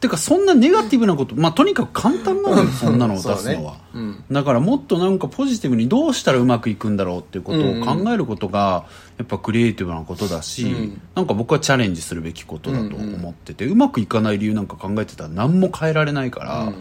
[0.04, 4.24] てかそんなネガティブなことまあとにかく簡単なのよそんなのを出すのは、ねうん。
[4.30, 8.84] だからもっとなんかポジティブにどうしたらうまくいくんだろうっていうことを考えることが
[9.16, 11.00] やっぱクリエイティブなことだし、うん。
[11.14, 16.72] なんか僕はチャレンジするべきことだと思ってて、うまくいかない理由なんか考えてたら何も変えられないから、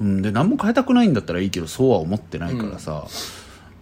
[0.00, 0.22] うん。
[0.22, 3.06] で何も変えたくないんだったらいいけどそうは思ってないからさ、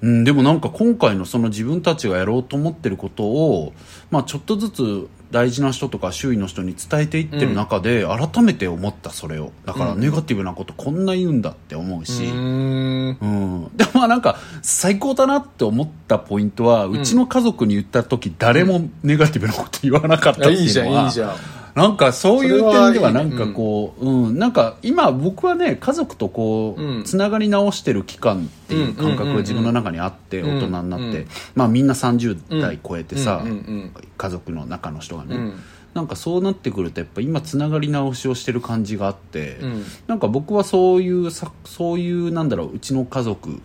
[0.03, 3.73] うん、でもなんか今回のその自分たちがやろうと思ってることを、
[4.11, 9.53] まあ、ちょっとずつ大事な人とか周囲の人に伝えていってる中で改めて思ったそれを。
[9.65, 13.19] だからネガティブなことこんな言うんだって思うし、うーん。
[13.21, 13.27] う
[13.67, 35.55] ん、でもまあなんか最高だなって思ったポイントは、うちの家族に言った時誰もネガティブなこと言わなかったっていやいいじゃんいいじゃんなんかそういう点ではないんかこう、うん、なんか今僕はね家族とこうんうつながり直してる期間っていう感覚が自分の中にあって大人になって、まあみんな30代超えてさ、うんうん家族の中の人がね、うん。
[35.95, 39.85] なんかそうなってくるとやっぱ今つながり直しをしてる感じがあって、うん。
[40.07, 43.61] なんか僕はそういうさそういうなんだろううちの家族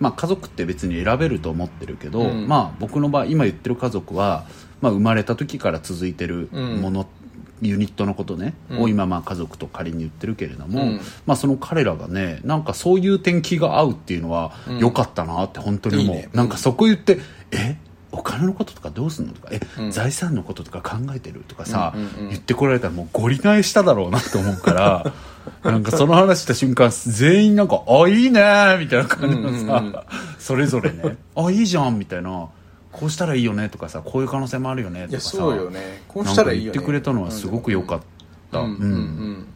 [0.00, 2.48] まあ家族って別に選べると思ってるけど、うん。
[2.48, 4.46] まあ僕の場合今言ってる家族は、
[4.80, 7.06] まあ、生まれた時から続いてるもの、
[7.62, 8.80] ユニットのことね、うん。
[8.82, 11.00] を今まあ家族と仮に言ってるけれども、うん。
[11.26, 14.78] まあその彼らがねなんかそういう点気が合うっていうのはうん。
[14.78, 16.28] 良かったなって本当に思う、いいね。
[16.34, 17.18] なんかそこ言って
[17.52, 17.76] え？
[18.14, 19.90] お金のこととかどうすんのとかえ、うん。
[19.90, 22.28] 財産のこととか考えてるとかさ、うんうんうん。
[22.28, 25.12] 言ってこられたらもうゴリナえしただろうなって思うから
[25.64, 28.40] なんかその話した瞬間全員なんか「あいいね」
[28.78, 29.96] みたいな感じのさ、うんうんうん。
[30.38, 32.48] それぞれね「あいいじゃん」みたいな
[32.92, 36.02] 「こうしたらいいよね」とかさ「こういう可能性もあるよね」とかさそうよね。
[36.06, 36.60] こうしたいいよね。
[36.60, 38.00] 言ってくれたのはすごく良かっ
[38.52, 39.38] た、うんうんうん。
[39.40, 39.46] ね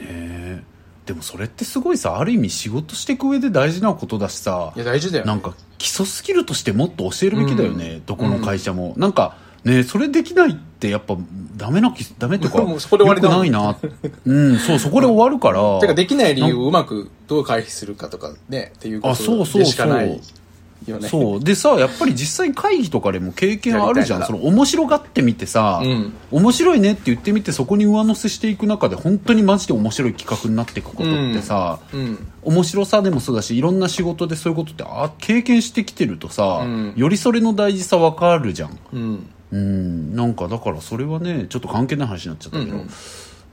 [0.00, 0.62] え。
[1.06, 4.72] でもそれってすごいさある意味仕事していく上で大事なことだしさ。
[4.74, 5.30] いや大事だよね。
[5.30, 11.16] なんか基礎スキルとしてもっと教えるべきだよね、どこの会社も、なんかねそれできないってやっぱ
[11.56, 13.76] ダメなきダメっていうかもう そこで終わりないな。
[14.26, 15.78] うんそうそこで終わるから。
[15.80, 20.20] てかできない理由をうまくどう回避するかとかねっていうことあそうそうでしかないそう
[20.90, 21.08] よね。
[21.08, 21.40] そう。
[21.44, 24.22] でさやっぱり実際会議とかでも経験あるじゃん。
[24.24, 26.12] その面白がってみてさ、うん。
[26.30, 32.32] 面白いねって言ってみてそこに上乗せしていく中で本当にマジで面白い企画になっていくことってさ、うん。
[32.42, 36.92] 面白さでもそうだしいろんな仕事でそういうことってあ経験してきてるとさ、うん。
[36.96, 38.78] よりそれの大事さ分かるじゃん。
[38.92, 39.26] うん。
[39.52, 40.16] うん。
[40.16, 42.90] なんかだからそれはねちょっと関係ない話になっちゃったけど、うんうん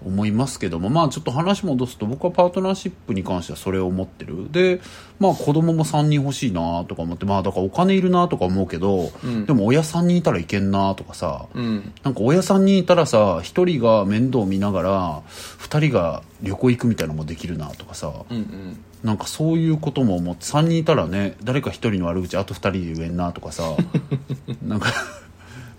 [0.06, 4.52] 思いますけどもまあちょっと話戻すと僕はパートナーシップに関してはそれを思ってる。
[4.52, 4.82] で
[5.20, 9.46] まあ子供も3人欲しいなとか思ってまあだからお金いるなとか思うけど、うん。
[9.46, 11.94] でも親3人いたらいけんなとかさ、うん。
[12.04, 15.22] なんか親3人いたらさ1人が面倒見ながら
[15.60, 18.78] 2人が旅行行くみたいなのもできるなとかさ、うんうん。
[19.04, 23.76] なんかそういうことも思って3人いたらね誰か1人の悪口あと2人で言えんなとかさ
[24.64, 24.94] なんか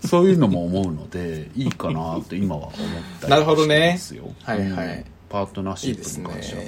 [0.07, 2.73] そういうのも思うのでいいかなって今は思っ
[3.19, 3.99] たりなるほどね。
[4.43, 4.87] はいはい。
[4.97, 6.63] うんパートナーシップに関しては。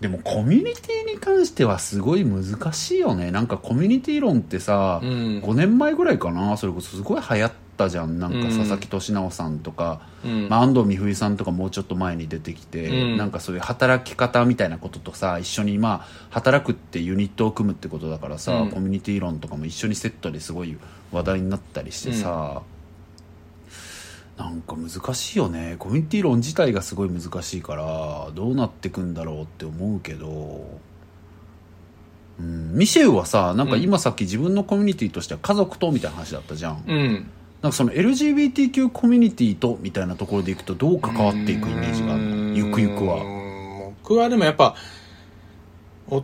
[0.00, 3.30] でもコミュニティに関してはすごい難しいよね。
[3.30, 5.10] なんかコミュニティ論ってさ、うん。
[5.40, 6.56] 5年前ぐらいかな。
[6.56, 8.18] それこそすごい流行ったじゃん。
[8.18, 8.44] なんかうん。
[8.44, 10.48] 佐々木俊直さんとか、うん。
[10.50, 13.16] まあ、安藤美冬さんとかもうちょっと前に出てきて、うん。
[13.16, 18.70] なんかそういう働き方みたいなこととさ一緒にまあ働くってユニットを組むってことだからさ、うん。
[18.70, 20.76] コミュニティ論とかも一緒にセットですごい
[21.12, 22.60] 話題になったりしてさ、
[24.36, 25.76] なんか難しいよね。
[25.78, 30.78] コミュニティ論自体がすごい難しいからどうなってくんだろうって思うけど、
[32.38, 37.30] うん、ミシェルはさなんか今さっき自分のコミュニティとしては家族とみたいな話だったじゃん、うん
[37.62, 42.54] なんかその LGBTQ コミュニティとみたいなところでいくとどう関わっていくイメージがあるの？
[42.54, 43.16] ゆくゆくは。
[43.16, 44.74] は僕はでもやっぱ
[46.08, 46.22] お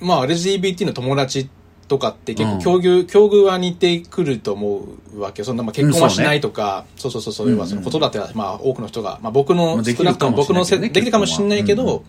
[0.00, 1.48] まあ LGBT の友達
[1.88, 5.46] とかって結構境遇、境遇は似てくると思うわけよ。
[5.46, 7.50] そんなまあ結婚はしないとか、そうそうそうそう。
[7.50, 12.04] 要はその子育てはまあ多くの人が、まあ、僕の少なくとも僕の世かもしれないけどねできるかもしれないけど、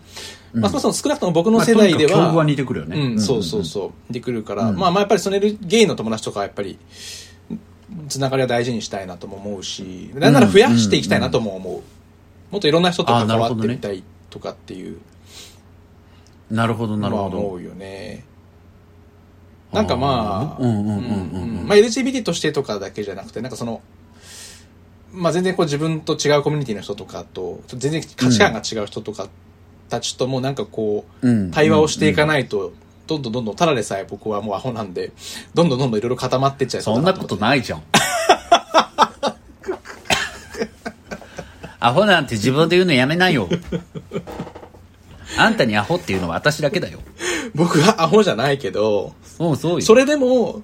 [0.54, 3.00] うんまあ、そもそも少なくとも僕のまあ世代では、とにかく境遇は似てくるよね。
[3.00, 4.12] うん、そうそうそう。
[4.12, 4.76] でくるから、うん。
[4.76, 6.78] まあまあやっぱりそのゲイの友達とかはやっぱり
[8.08, 11.82] つながりは大事にしたいなとも思うしなんなら増やしていきたいなとも思う、
[12.50, 14.98] もっといろんな人と関わってみたいとかっていう。
[16.50, 18.24] なるほどなるほどまあ思うよね。
[19.72, 21.60] なんかまあ、うんうんうんうん。
[21.60, 21.66] うん。
[21.66, 23.82] まあ、LGBT としてとかだけじゃなくてなんかその
[25.12, 29.28] まあ全然こう自分と違うコミュニティの人とかと全然価値観が違う人とか
[29.88, 31.50] たちともなんかこう、うん。
[31.50, 32.72] 対話をしていかないと、
[33.06, 35.12] どんどんどんどんただでさえ僕はもうアホなんで
[35.54, 37.82] どんどんどんどんいろいろ固まってっちゃいそうそんなことないじゃん。
[41.78, 43.48] アホなんて自分で言うのやめないよ。
[45.38, 46.98] あんたにアホっていうのは私だけだよ。
[47.54, 49.80] 僕はアホじゃないけどそうそうよ。
[49.82, 50.62] それでも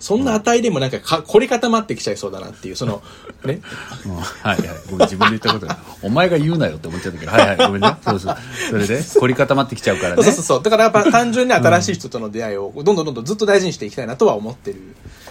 [0.00, 3.02] そんな値でもなんかか凝り固まってきちゃいそうだなっていうその
[3.44, 3.60] ね。
[4.06, 4.60] うんはいはい。
[4.90, 5.78] ごめん自分で言ったことが。
[6.02, 7.96] お前が言うなよって思っちゃったけどはいはいごめんね。
[8.02, 8.36] そうそう。
[8.70, 10.22] それで凝り固まってきちゃうからね。
[10.24, 10.62] そうそうそう。
[10.62, 14.80] だからやっぱ単純に新しい人との出会いをどんどんどんどんずっと大事にしていきたいなとは思ってる。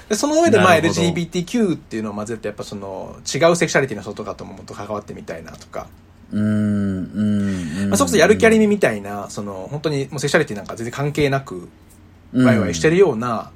[0.07, 5.87] でその上でまあ LGBTQ っていうのを混ぜてやっぱその違うセクシャリティの人とかとももっと関わってみたいなとか。
[6.31, 11.69] うーんうんうんまあ、それこそやる気ありみみたいな、その本当にもうセクシャリティなんか全然関係なく、
[12.33, 13.51] ワイワイしてるような、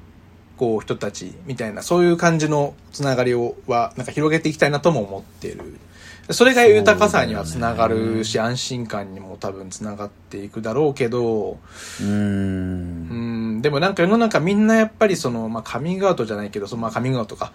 [0.56, 5.78] こう人たちみたいな、そういう感じのつながりをは、なんか広げていきたいなとも思ってる。
[6.30, 11.58] それが豊かさにはつながるし、安心感にも多分つながっていくだろうけど、
[12.00, 12.08] うーん。
[12.08, 12.12] う
[13.58, 17.52] ん、でもなんか世の中みんなやっぱりその、まあカミングアウトじゃないけど、そのまあカミングアウトか。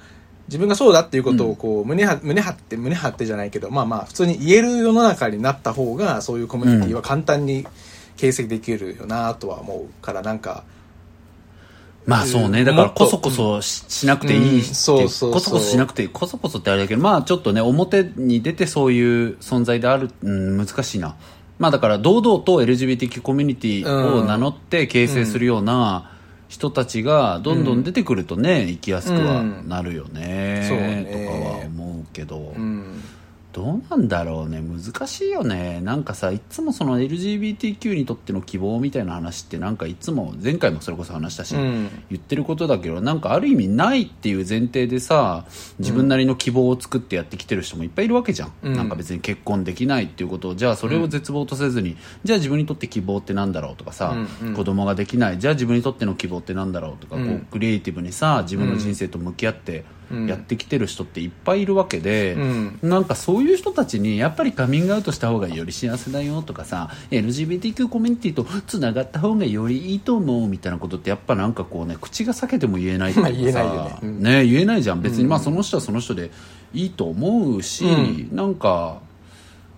[0.47, 7.67] 自分がそうだっていうことをこう、胸は、胸張って、胸張ってじゃないけど、まあまあ普通に言える世の中になった方が、そういうコミュニティは簡単に
[8.17, 10.63] 形成できるよなとは思うから、なんか、
[12.05, 12.63] まあそうね。
[12.63, 16.09] だからこそこそししなくていいって、うんそうそうそうこそこそしなくていい。
[16.09, 21.15] こそこそってあれだけど、まあちょっとね、表に出てそういう存在である、うん、難しいな。
[21.59, 26.11] まあだから堂々と LGBTQ コミュニティを名乗って形成するような
[26.47, 30.65] 人たちがどんどん出てくるとね、生きやすくはなるよね。
[30.67, 32.53] そうねとかは思うけど。
[32.57, 33.03] うん。
[33.51, 34.61] どうなんだろうね。
[34.61, 35.81] 難しいよね。
[35.81, 41.89] なんかさいつもその LGBTQ にとっての希望みたいな話ってなんかいつも前回もそれこそ話したし、うん。
[42.11, 45.45] 言ってることだけどなんかある意味ないっていう前提でさ
[45.79, 48.73] 自分なりの希望を作ってやってきてる人もいっぱいいるわけじゃん、うん。
[48.73, 54.53] なんか別に結婚できないっていうことをじゃあそれを絶望とせずに、じゃあ自分にとって希望ってなんだろうとかさ、うんうん。
[54.55, 55.39] 子供ができない。
[55.39, 57.27] じゃあ自分にとっての希望ってなんだろうとか、うん。
[57.27, 62.79] こうクリエイティブにさ自分の人生と向き合ってうんやってきてる人っていっぱいいるわけで、うん。
[62.81, 73.99] なんかそういう人たちにやっぱりカミングアウトした方がより幸せだよとかさ LGBTQ コミュニティとつながった方がよりいいと思うみたいなことってやっぱなんかこうね口が裂けても言えないっていうかさないよね。
[74.01, 75.01] うんね言えないじゃん。
[75.01, 76.31] 別に、うんまあその人はその人で
[76.73, 78.35] いいと思うし、うん。
[78.35, 79.01] なんか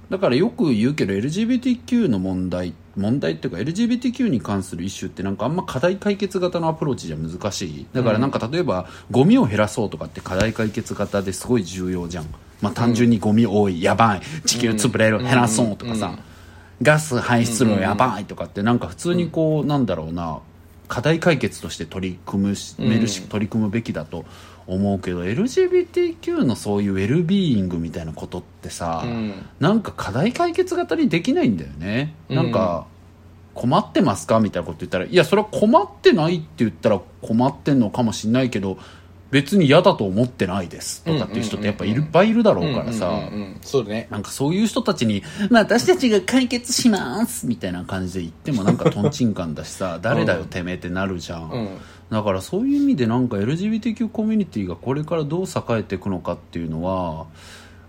[0.10, 7.86] だからよく言うけど LGBTQ の問題っ問題っていうか LGBTQ に関するイシューってなんかあんま課題解決型のアプローチじゃ難しい。
[7.94, 12.26] だからなんか例えばゴミを減らそうとかって課題解決型ですごい重要じゃん、
[12.62, 14.22] まあ、単純にゴミ多い、やばい。
[14.46, 16.18] 地球潰れる、減らそうとかさ、
[16.82, 20.40] ガス排出量やばいとかってなんか普通にこう、なんだろうな。
[20.92, 24.26] 課題解決として取り組むし、めるし取り組むべきだと
[24.74, 29.34] 思うけど LGBTQ のそういうウェルビーイングみたいなことってさ、うん。
[29.60, 32.88] なんか課題解決型にできないんだよね、なんか
[33.54, 38.78] 困ってますかみたいなこと言ったらいやそれは困ってないって言ったら困ってんのかもしんないけど
[39.32, 43.58] 別に嫌だと思ってないですとかっていう人ってやっぱいっぱいいるだろうからさ、うんうんうんうん。
[43.62, 44.08] そうだね。
[44.12, 51.50] なんかそういう人たちに、まあ私たちが解決しますみたいな感じで言ってもなんかトンチンカンだしさ、誰だよてめえってなるじゃん。
[51.50, 51.78] うん
[52.12, 57.26] だからそういう意味でなんか LGBTQ コミュニティがこれからどう栄えていくのかっていうのは、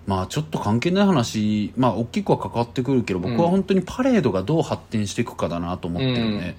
[0.07, 6.57] まあちょっと関係ない話、まあ大きくは関わってくるけど、僕は本当にパレードがどう発展していくかだなと思ってるね。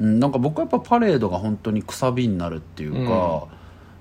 [0.00, 3.46] うん、なんか僕はやっぱパレードが本当にくさびになるっていうか、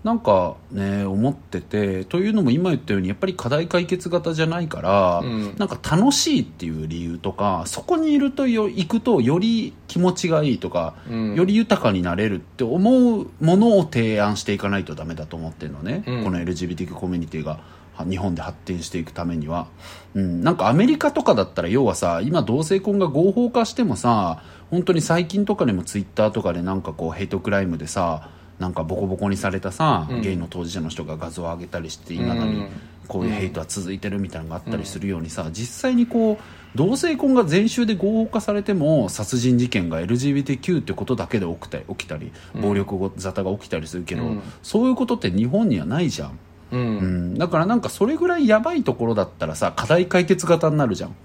[0.03, 5.55] なんかね思っててというのも今言ったようにやっぱり課題解決型じゃないから、ん。
[5.57, 11.36] なんか楽しいっていう理由とかそこにいるとよ行くとより気持ちがいいとか、うん。
[11.36, 16.23] より豊かになれるって思うものを提案していかないとダメだと思ってるのね、うん。
[16.23, 17.60] この LGBTQ コミュニティが
[17.97, 19.67] は日本で発展していくためには、
[20.13, 28.29] うん、なんかアメリカとかだったら要はさ今同性婚が合法化してもさ本当に最近とかでもツイッターとかでなんかこうヘイトクライムでさ
[28.60, 30.22] なんかボコボコにされたさ、うん。
[30.22, 32.70] ゲイの当事者の人が画像を上げたりして今のにうん。
[33.08, 36.38] こういうヘイトは続いてるみたいなのがあったりするようにさ、実際にこう
[36.76, 44.41] 同性婚が全州で合法化されても殺人事件が LGBTQ ってことだけで起きたり起きたり暴力沙汰が起きたりするけど、うん。
[44.62, 46.39] そういうことって日本にはないじゃん、
[46.74, 46.80] うん。
[46.80, 51.15] うん、だからなんかそれぐらいやばいところだったらさ課題解決型になるじゃん。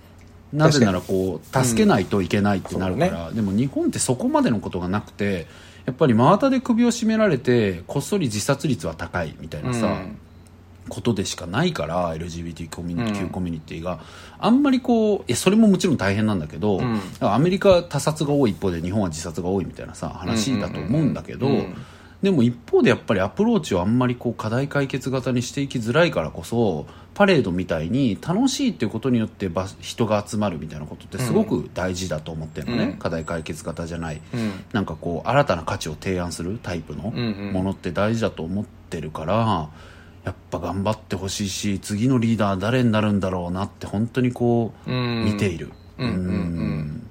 [0.52, 5.46] なぜならこう助けないといけないってなるから、でも日本ってそこまでのことがなくて
[5.84, 10.18] やっぱり真綿で首を絞められてこっそり自殺率は高いみたいなさ、うん。
[10.88, 14.00] ことでしかないから LGBT コミュニティ、うんコミュニティが。
[14.38, 16.94] あんまりこうえそれももちろん大変なんだけど、ん。
[16.94, 21.60] だからアメリカは他殺が多い一方で日本は自殺が多いみたいなさ話だと思うんだけど、うんうん。
[21.60, 21.76] うん
[22.22, 32.98] でも一方でやっぱりアプローチをあんまりこう課題解決型にしていきづらいからこそパレードみたいに楽しいっていうことによって場人が集まるみたいなことってすごく大事だと思ってるのね、うん。
[32.98, 34.64] 課題解決型じゃない、うん。
[34.72, 39.68] なんかこう新たな価値を提案するタイプのものって大事だと思ってるから、
[40.24, 45.24] やっぱ頑張ってほしいし次のリーダー誰になるんだろうなって本当にこううん。
[45.24, 46.08] 見ている、うん。
[46.08, 46.14] うん。
[46.14, 47.08] うん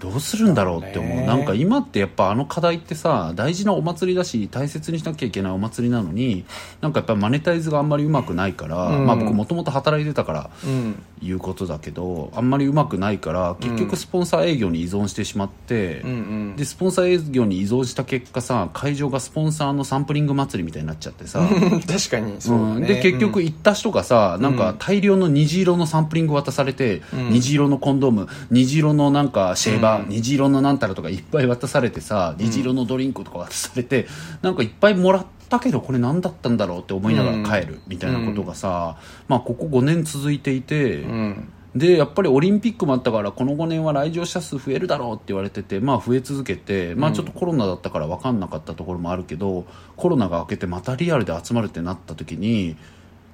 [0.00, 1.26] どうするんだろうって思う、ね。
[1.26, 6.44] なんか今ってやっぱあの課題ってさ大事なお祭りだし大切にしなきゃいけないお祭りなのに
[6.80, 9.06] なんかやっぱマネタイズがあんまりうまくないから、うん。
[9.06, 11.02] まあ僕もともと働いてたからうん。
[11.22, 16.14] いうことだけどあんまりうまくないから結局スポンサー営業に依存してしまって、うんう
[16.52, 16.56] ん。
[16.56, 21.40] でスポンサー営業に依存した結果さ会場がスポンサーのサンプリング祭りみたいになっちゃってさ、
[21.86, 22.72] 確かにそうだね。
[22.72, 22.86] うん。
[22.86, 27.30] で結局行った人がさ、なんか大量の虹色のサンプリング渡されて、ん。
[27.32, 34.06] 虹色のコンドーム虹色のなんかシェーバー、うん虹色のなんたらとかいっぱい渡されてさ虹色のドリンクとか渡されて、
[34.42, 38.96] なんかいっぱいもらったけどこれ何だったんだろうって思いながら帰るみたいなことがさ、
[39.28, 41.52] まあここ5年続いていて、うん。
[41.74, 52.76] でやっぱりオリンピックもあったからこの5年は来場者数増えるだろうって言われててまあ増え続けてまあちょっとコロナだったから分かんなかったところもあるけど、コロナが明けてまたリアルで集まるってなった時に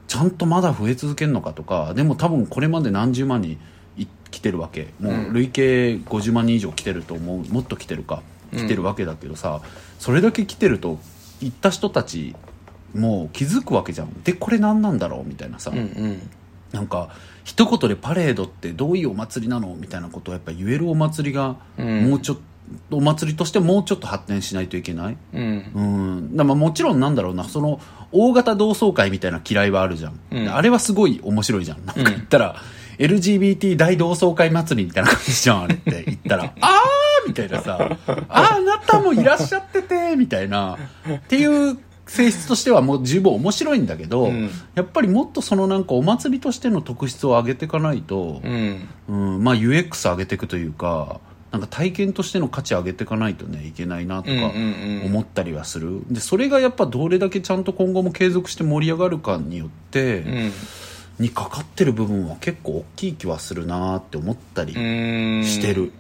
[0.06, 3.58] ちゃんとまだ増え続けるのかとかでも多分これまで何十万人い
[4.30, 4.88] 来てるわけ。
[5.00, 7.44] もう累計50万人以上来てると思う。
[7.52, 8.22] もっと来てるか。
[8.52, 9.60] 来てるわけだけどさ、
[9.98, 10.98] それだけ来てると
[11.40, 12.36] 行った人たち
[12.94, 14.22] もう気づくわけじゃん。
[14.22, 16.30] でこれ何なんだろうみたいなさ、うんうん。
[16.72, 17.10] なんか
[17.44, 19.74] 一言でパレードってどういうお祭りなの？
[19.74, 22.10] みたいなことをやっぱ言えるお祭りがうん。
[22.10, 25.16] もうちょっと、お祭りとしてもうちょっと発展しないといけない。
[25.34, 25.72] うん。
[25.74, 25.80] う
[26.20, 26.36] ん。
[26.36, 27.44] だまあもちろんなんだろうな。
[27.44, 27.80] その
[28.12, 30.48] 大型同窓会みたいな嫌いはあるじゃん、うん。
[30.48, 31.84] あれはすごい面白いじゃん。
[31.84, 32.56] なんか言ったら、
[32.98, 36.44] LGBT 大同窓会祭りみたいな感じじゃんあれって言ったら。
[36.60, 37.96] あーみたいなさ。
[38.28, 40.78] ああなたもいらっしゃっててみたいな。
[41.08, 44.50] っていう性質としてはもう十分面白いんだけど、うん。
[44.74, 48.88] やっぱりもっとそのなんかお祭りとしての特質を上げていかないと、うん。
[49.08, 51.20] うんまあ UX 上げていくというか
[51.52, 54.52] なんか体験としての価値上げていかないとねいけないなとか
[55.04, 60.52] 思ったりはする、でそれがやっぱどれだけちゃんと今後も継続して盛り上がるかによって、うん
[61.18, 65.44] にかかってる部分は結構大きい気はするなって思ったりうん。
[65.44, 65.92] してる、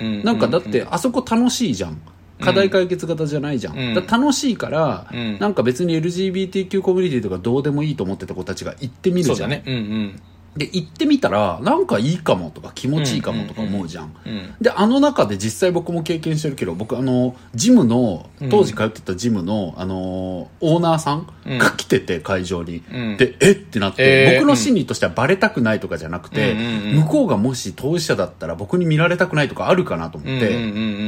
[0.00, 2.00] うんなんかだってあそこ楽しいじゃん。
[2.40, 3.94] 課題解決型じゃないじゃん、うん。
[3.94, 5.38] 楽しいから、うん。
[5.38, 9.62] なんか別に LGBTQ コミュニティとかどうでもいいと思ってた子たちが行ってみるじゃん、そうだね。
[9.66, 10.22] うんうん。
[10.56, 14.14] で、行ってみたら、なんかいいかもとか気持ちいいかもとか思うじゃん。
[14.26, 22.82] うんで、あの中で実際僕も経験してるけど、僕あの、ジムの、当時通ってたジムの、あの、オーナーさんが来てて、会場に。
[22.92, 23.16] うん。
[23.16, 23.52] で、え？
[23.52, 30.50] ってなって、えー僕の心理としてはバレたくないとかじゃなくて、向こうがもし当事者だったら僕に見られたくないとかあるかなと思って、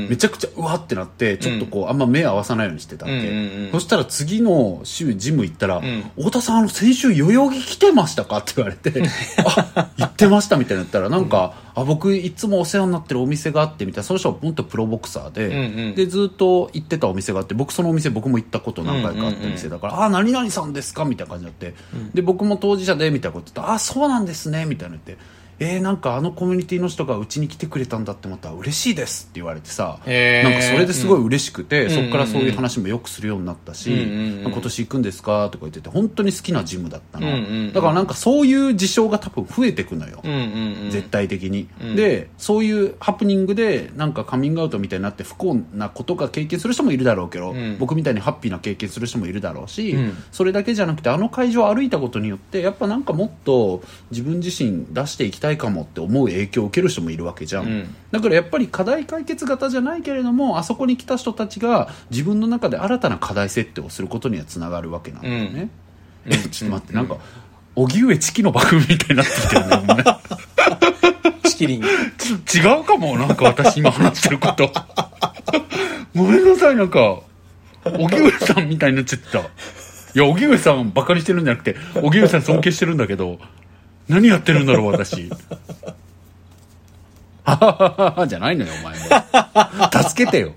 [0.09, 3.69] めちゃくちゃうわってなって、ちょっとこう、あんま目合わさないようにしてたんうんうん。
[3.73, 8.39] そしたら次の週ジム行ったら、ん太田さん、あの、先週代々木来てましたか？
[8.39, 8.93] って言われて、
[9.47, 15.59] あ、行ってましたみたいになったら、なんか、あ、僕いつもお世話になってるお店があってみたいな、その人は本当プロボクサーで、うんう
[15.93, 15.95] ん。
[15.95, 21.75] で、ずっと行ってたお店があって、僕そのお店僕も行ったこと何回かあった店だから、あ、何々さんですかみたいな感じになって、
[22.15, 25.25] で、僕も当事者で、みたいなこと言って、あ、そうなんですね、みたいなの言って、
[25.63, 30.51] えー、なんかあのコミュニティの人がうちに来てくれたんだって思ったら嬉しいですって言われてさ、へー。
[30.51, 31.91] なんかそれですごい嬉しくて、ん。
[31.91, 34.53] そこからそういう話もよくするようになったし、うんうんうん。
[34.53, 37.29] 今年行くんですかとか言ってて、本当に好きなジムだったの。
[37.29, 37.73] うんうんうん。
[37.73, 40.21] だからなんかそういう事象が多分増えてくのよ。
[40.25, 40.39] うんうん
[40.85, 40.91] うん。
[40.91, 41.97] 絶対的に、ん。
[41.97, 47.79] でそういうハプニングでなんかカミングアウトみたいになって不幸なことが経験する人もいるだろうけど、ん。
[47.79, 50.17] 僕みたいにハッピーな経験する人もいるだろうし、うん。
[50.33, 57.95] それだけじゃなくてあの会場を歩いたことによってやっぱなんかもっと自分自身出していきたいかもって思う影響を受ける人もいるわけじゃん、うん。
[58.11, 65.71] だからやっぱり課題解決型じゃないけれどもあそこに来た人たちが自分の中で新たな課題設定をすることにはつながるわけなんだよね、
[66.27, 67.17] え ちょっと待って、なんか
[67.75, 70.05] 荻上チキの番組みたいになってきてるねお前
[71.45, 71.83] チキリン。
[72.47, 74.73] ち違うかもなんか私今話してること。
[76.15, 77.21] ごめんなさいなんか
[77.85, 79.39] 荻上さんみたいになっちゃった。
[79.39, 79.43] い
[80.15, 83.39] や荻上さんバカにしてるんじゃなくて荻上さん尊敬してるんだけど
[84.09, 85.31] 何やってるんだろう私。
[87.45, 90.03] ははははじゃないのよお前も。
[90.09, 90.53] 助けてよ。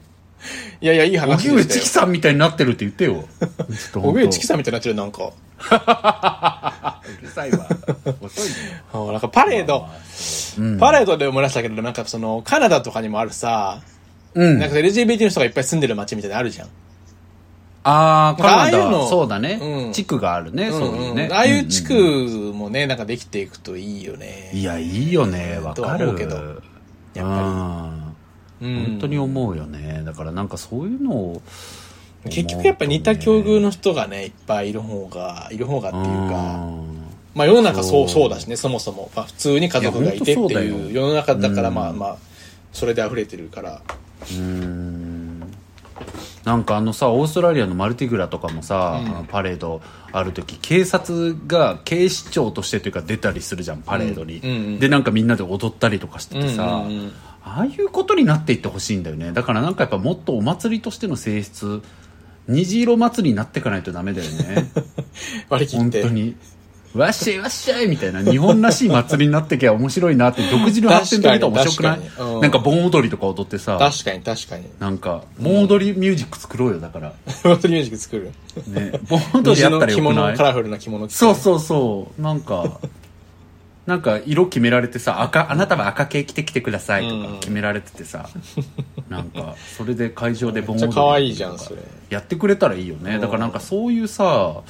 [0.81, 1.89] いやいや、いい話荻上チキ。
[1.89, 3.25] さんみたいになってるって言ってよ。
[3.95, 5.23] 荻上チキささんみたいになってる、なんか。
[5.23, 5.25] ん
[7.19, 7.67] うるさいわ。
[8.21, 9.87] 遅いねあなんかパレード、
[10.79, 13.81] パレードで思い出したけど、なんかその、カナダとかにもあるさ、
[14.33, 14.59] うん。
[14.59, 16.69] なんか LGBT の人がいっぱい住んでる街みたいなのあるじゃん。
[17.87, 19.89] ああ、カナダ、のそうだねう。
[19.89, 21.27] ん地区があるね、そういうね。
[21.27, 21.93] んああいう地区
[22.53, 24.49] もね、なんかできていくといいよね。
[24.53, 26.15] いや、いいよね、わかる。
[26.17, 26.35] けど
[27.13, 28.05] やっぱ
[28.61, 30.01] うん本当に思うよね。
[30.03, 31.41] だからなんかそういうのを。
[32.27, 37.05] 結局やっぱ似た境遇の人がね、いっぱいいる方が、いる方がっていうか、うん
[37.35, 39.11] まあ世の中そう、そうだしね、そもそも。
[39.15, 42.17] まあ普通に家族がいてっていう世の中だから、うんまあまあ、
[42.73, 43.81] それで溢れてるから。
[44.31, 45.04] うん
[46.43, 49.25] なんかあのさオーストラリアのマルティグラとかもさ、うん。
[49.27, 49.81] パレード
[50.11, 57.11] ある時警察が警視庁としてというか出たりするじゃんパレードに、うんうんうんでなんかみんなで踊ったりとかしててさ、うんうんうん。
[57.43, 59.31] ああいうことになっていってほしいんだよね。
[59.31, 61.81] だからなんかやっぱもっとお祭りとしての性質
[62.47, 64.71] 虹色祭りになっていかないとダメだよね。
[65.49, 66.01] 割り切って。
[66.01, 66.35] 本当に
[66.99, 71.99] わっしゃいわっしゃいみたいな日本らしい祭りになってきゃ面白いなって独自の発展と見たら面白くない？
[72.19, 72.41] うん。
[72.41, 73.77] なんか盆踊りとか踊ってさ。
[73.77, 74.65] 確かに確かに。
[74.79, 77.13] なんか盆踊りミュージック作ろうよだから。
[77.43, 78.31] 本当にミュージック作る。
[78.67, 78.99] ね。
[79.09, 81.17] 盆踊りやったらよく着物、ないカラフルな着物着て。
[81.17, 82.21] そうそうそう。
[82.21, 82.79] なんか
[83.85, 88.27] なんか色決められてさ赤あなたは赤系着てきてくださいとか決められててさ、
[89.09, 91.83] なんかそれで会場で盆踊りめっちゃ可愛いじゃんそれ。
[92.09, 94.61] やってくれたらいいよね、うんだからなんかそういうさ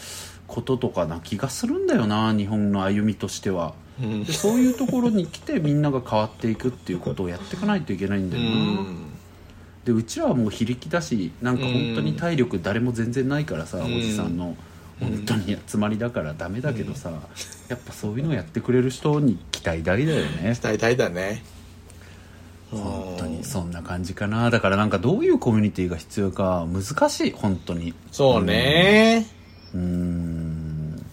[0.48, 4.24] こととかな気がするんだよな日本の歩みとしては、うん。
[4.24, 8.98] でそういうところに来てみんなが変わっていくっていうことをやっていかないといけないんだうよな、ん。
[9.86, 14.56] でうちらはもう非力だしなんか本当に体力誰も全然ないからさ、おじさんの
[15.00, 17.12] 本当に集まりだからダメだけどさ、
[17.68, 20.58] やっぱそういうのをやってくれる人に期待大だよね。
[20.62, 21.44] 大体だね。
[22.72, 24.50] 本当にそんな感じかな。
[24.50, 27.94] だからなんかどういうコミュニティが必要か難しい本当に。
[28.12, 29.28] そうね。
[29.76, 31.06] うーん。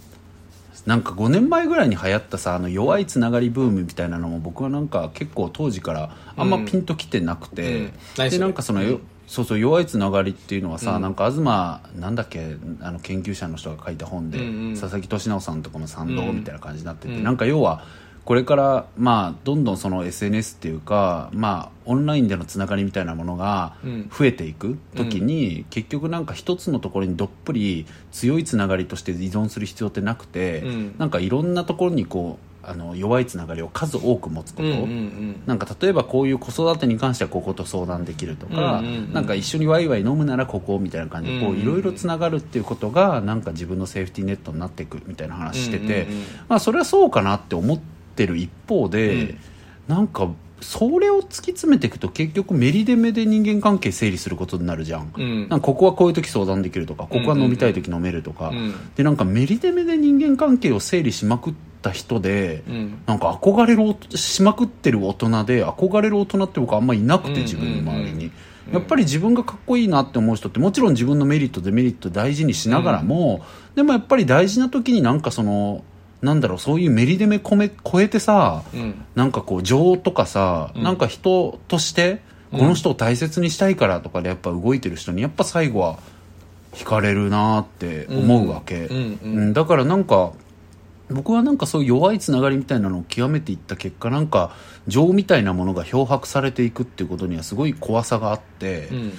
[0.86, 7.92] なんか5年前ぐらいに流行ったさあの弱いつながりブームみたいなのも僕はなんか結構当時からあんまピンときてなくて、うん。
[8.24, 11.02] うんでなんかその、よそうそう弱いつながりっていうのはさ、うん。
[11.02, 14.74] なんか東なんだっけあの研究者の人が書いた本で、うんうん。
[14.78, 17.22] 佐々木俊直さんとかも賛同みたいな感じになってて、うん。
[17.22, 17.84] なんか要は
[18.24, 24.10] これからまあどんどんその SNS っていうかまあオンラインでのつながりみたいなものがうん。
[24.16, 30.94] 増えていく時に、結局なんか一つのところにどっぷり強いつながりとして依存する必要ってなくて、うん。
[30.98, 35.42] なんかいろんなところにこうあの弱いつながりを数多く持つこと、うんうんうん。
[35.46, 39.12] なんか例えばこういう子育てに関してはここと相談できるとか、うんうんうん。
[39.12, 46.24] なんか一緒にワイワイ飲むならここみたいな感じでいろいろつながるっていうことがなんか自分のセーフティーネットになっていくみたいな話してて、うんうんうん。
[46.48, 47.91] まあそれはそうかなって思って
[48.26, 49.38] る一方で、うん。
[49.88, 55.12] なんかそれを突き詰めていくと結局メリデメで人間関係整理することになるじゃん。
[55.16, 55.48] うん。
[55.48, 58.74] なんかここはこういう時相談できるとかここは飲みたい時飲めるとか、うん。
[58.94, 63.02] でなんかメリデメで人間関係を整理しまくっった人で、うん。
[63.06, 68.26] なんか憧れるしまくってる大人で憧れる大人って僕あんまいなくうんて自分の周りに、
[68.68, 68.72] うん。
[68.72, 73.44] やっぱり自分がかっこいいなって思う人ってもちろん自分のメリットデメリット大事にしながらも、
[73.74, 75.82] でもやっぱり大事な時になんかその
[76.22, 79.04] なんだろうそういうメリデメ込め超えてさうん。
[79.14, 80.82] なんかこう情とかさ、うん。
[80.82, 85.98] なんか人としてこの人を大切にしたいからとかでやっぱ動いてる人にやっぱ最後は
[86.72, 90.32] 惹かれるなって思うわけ、うんだからなんか
[91.10, 94.54] 僕はなんかそういう弱いつながりみたいなのを極めていった結果なんか
[94.86, 99.12] 情みたいなものが漂白されていくっていうことにはすごい怖さがあってうん。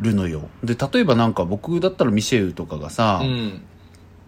[0.00, 0.48] るのよ。
[0.64, 3.62] で例えばなんか僕だったらミシェウとかがさ、うん。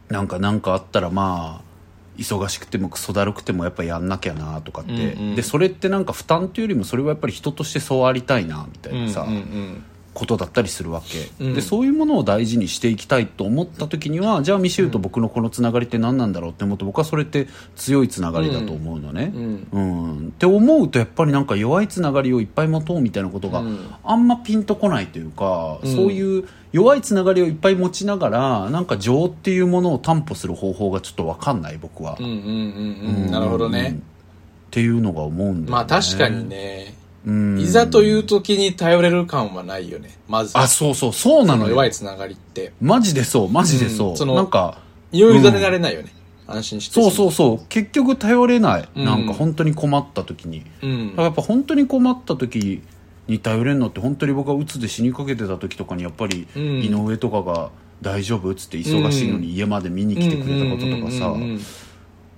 [0.08, 1.73] なんかなんかあったらまあ
[2.16, 4.98] 忙しくてもクソだるくてもやっぱやんなきゃなとかって、うん
[5.30, 5.34] うん。
[5.36, 9.84] でそれってなんか負担というよりもそれはやっぱり人としてそうありたいなみたいなさ、うんうん
[10.14, 11.54] ことだったりするわけ、うん。
[11.54, 19.66] でそういうものを大事にしていきたいと思った時にはじゃあミシェルと僕のこのつながりって何なんだろうって思うと僕はそれって強いつながりだと思うのね、うん。
[19.72, 20.28] うん。
[20.28, 23.78] って思うとやっぱりなんか弱いつながりをいっぱい持とうみたいなことがうん。
[24.04, 25.94] あんまピンとこないというか、うん。
[25.94, 33.72] そういう弱いつながりをいっぱい持ちながらなんか情っていうものを担保する方法がちょっと分かんない僕は、なるほどうん。
[33.72, 35.70] ねっていうのが思うんだよね。
[35.70, 36.94] まあ確かにね。
[36.98, 40.18] うんいざという時に頼れる感はないよね。
[40.28, 40.56] まず。
[40.58, 41.68] あそうそうそうなそのよ。
[41.68, 42.72] の弱いつながりって。
[42.80, 44.16] マジでそうマジでそう、うん。
[44.16, 44.78] そのなんか
[45.10, 46.12] 身を委ねられないよね。
[46.46, 46.94] 安心して。
[46.94, 47.66] そうそうそう。
[47.68, 49.04] 結局頼れない、うん。
[49.04, 50.64] なんか本当に困った時に。
[50.82, 51.10] うん。
[51.10, 52.82] だからやっぱ本当に困った時
[53.26, 56.82] に頼れるのって本当に僕が鬱で死にかけてた時とかにやっぱりうん。
[56.82, 57.70] 井上とかが
[58.02, 61.60] 「大丈夫?」っつって忙しいのに家まで見に来てくれたこととかさうんうん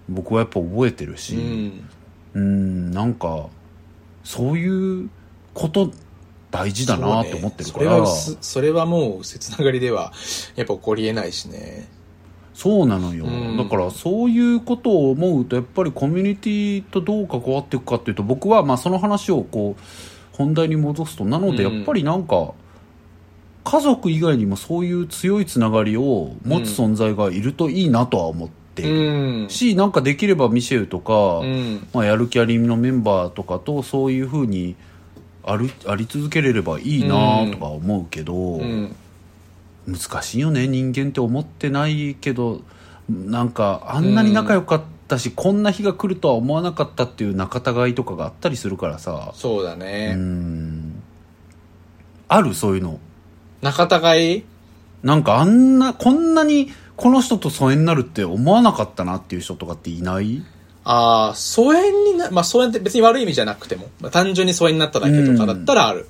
[0.09, 1.35] 僕はやっぱ覚えてるし。
[1.35, 1.43] うん
[2.35, 2.43] うん。
[2.43, 3.49] うんなんか
[4.27, 5.09] そういう
[5.55, 5.93] こと
[6.51, 8.07] 大事だなって思ってるから。
[8.07, 10.13] それそれはもうつながりでは
[10.57, 11.89] やっぱ起こりえないしね。
[12.53, 13.57] そうなのよ、うん。
[13.57, 19.83] だからそういうことを思うとやっぱりコミュニティとどう関わっていくかっていうと僕はまあその話をこう
[20.37, 21.77] 本題に戻すとなのでうん。
[21.77, 22.55] やっぱりなんか
[23.63, 29.09] 家族以外にもそういう強いつながりを持つ存在がいるといいなとは思っている、
[29.43, 29.49] うん。
[29.49, 31.87] しなんかできればミシェルとか、うん。
[31.93, 34.77] まあ、やる気ありみのメンバーとかとそういうふうに
[35.45, 38.95] あるあり続けれればいいなとか思うけど、うん。
[39.87, 42.63] 難しいよね人間って思ってないけど
[43.09, 49.31] なんかあんなに仲良かったし、こんな日が来るとは思わなかったっていう仲違いとかがあったりするからさ。
[49.35, 51.01] そうだうねん。
[52.27, 52.99] あるそういうの。
[53.63, 54.45] 仲違い？
[55.05, 60.43] なんかあんなこんなにこの人と疎遠になるって思わなかったなっていう人とかっていない？
[60.85, 66.07] ああ疎遠になまあ疎遠って別に悪い意味じゃなくても、まあ、単純に疎遠になっただけとかだったらある、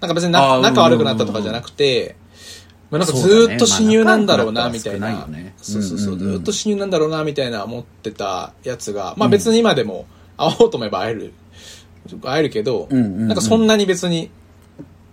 [0.00, 2.16] なんか別に仲悪くなったとかじゃなくて、
[2.90, 5.28] まあ、なんかずっと親友なんだろうまあなみたいな,、
[5.58, 6.32] そうそうそう、うんうんうん。
[6.32, 11.34] ずーっと親友なんだろうなみたいな思ってたやつがまあ別に今でも会おうと思えば会える。
[12.22, 13.28] 会えるけど、うんうんうん。
[13.28, 14.30] なんかそんなに別に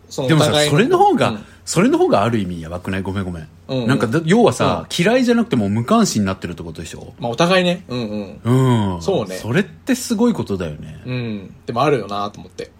[0.09, 3.03] そのでもさお互いそれの方が、うんそれの方がある意味やばくない？
[3.03, 3.87] ごめんごめん、うんうん。
[3.87, 7.13] なんかだ要はさ、嫌いじゃなくても無関心になってるってことでしょ？
[7.19, 7.83] まあお互いね。
[7.87, 8.09] うん
[8.43, 8.95] うん。
[8.95, 9.01] うん。
[9.03, 9.35] そうね。
[9.35, 11.55] それってすごいことだよね、うん。
[11.67, 12.71] でもあるよなと思って。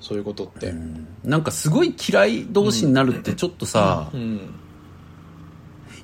[0.00, 0.72] そういうことって。
[1.24, 4.54] なんかすごい嫌い同士になるってちょっとさ、うん。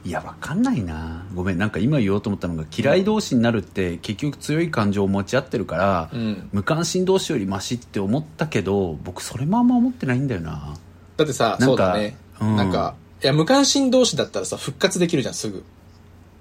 [0.04, 1.24] いやわかんないな。
[1.36, 1.58] ごめん。
[1.58, 6.48] なんか今言おうと思ったのが嫌い同士になるって結局強い感情を持ち合ってるから、うん。
[6.50, 10.74] 無関心同士よりマシって思ったけど僕それもあんま思ってないんだよな。
[11.16, 12.16] だってさ、なんかそうだね。
[12.42, 15.58] うんなんか、いや、無関心同士だったらさ、復活できるじゃん、すぐ。
[15.58, 15.62] っ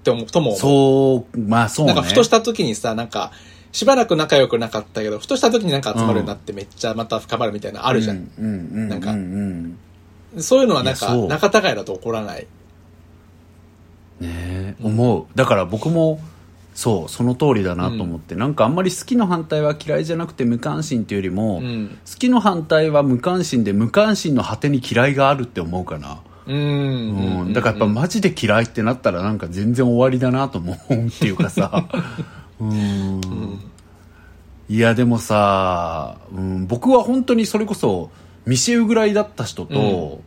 [0.02, 0.60] て思う、とも思う。
[0.60, 3.30] そうまあそうねなんか、ふとした時にさ、なんか、
[3.70, 8.16] しばらく仲良くなかったけど、ふとした時になんか集まるようになってめっちゃまた深まるみたいな、あるじゃん。
[8.16, 12.46] うんうんうんなんかうんうんそういうのはなんか、仲違いだと起こらない。
[14.20, 16.20] ねえ思うだから僕も
[16.74, 21.98] そうその通りだなと思って、なんかあんまり好きの反対は嫌いじゃなくて無関心っていうよりも、うん。
[22.10, 26.20] 好きの反対は無関心で無関心の果てに嫌いがあるって思うかな。
[26.46, 27.42] うん。
[27.42, 31.86] うん、だからやっぱマジで嫌いってなったらなんか全然終わりだなと思うっていうかさ。
[32.58, 33.20] うん。
[34.68, 38.10] いやでもさ、うん、僕は本当にそれこそ
[38.46, 40.22] ミシェウぐらいだった人と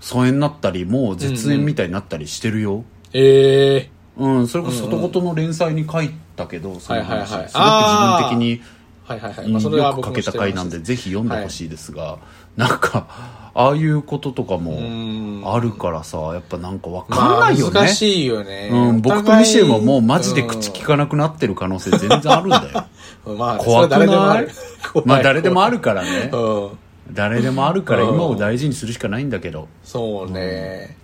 [0.00, 7.32] 疎遠になったりもう絶縁みたいになったりしてるよ、ええうんそれこそ外言の連載に書いたけど、その話。
[7.32, 7.48] はいはいはい。
[7.48, 8.62] すごく自分的に
[9.06, 9.48] はいはいはい。
[9.48, 12.18] まあ、それは僕もよく書けた回なんでぜひ読んでほしいですが、
[12.56, 13.06] なんか
[13.54, 15.42] ああいうこととかもん。
[15.44, 18.70] あるからさやっぱなんかわかんまあ、ないよね、難しいよね。
[18.72, 22.84] うん、僕とミシェルももうマジで口聞かなくなってる可能性全然あるんだよ。
[23.26, 23.98] う んまあ、怖くない？
[23.98, 24.50] それ誰でもある。
[24.92, 26.30] 怖いまあ誰でもあるからね。
[26.32, 26.68] うん。
[27.12, 28.14] 誰でもあるからうん。
[28.14, 29.68] 今を大事にするしかないんだけど。
[29.84, 30.96] そうね。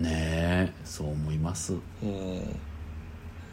[0.00, 1.74] ねえそう思います。
[1.74, 1.80] うん。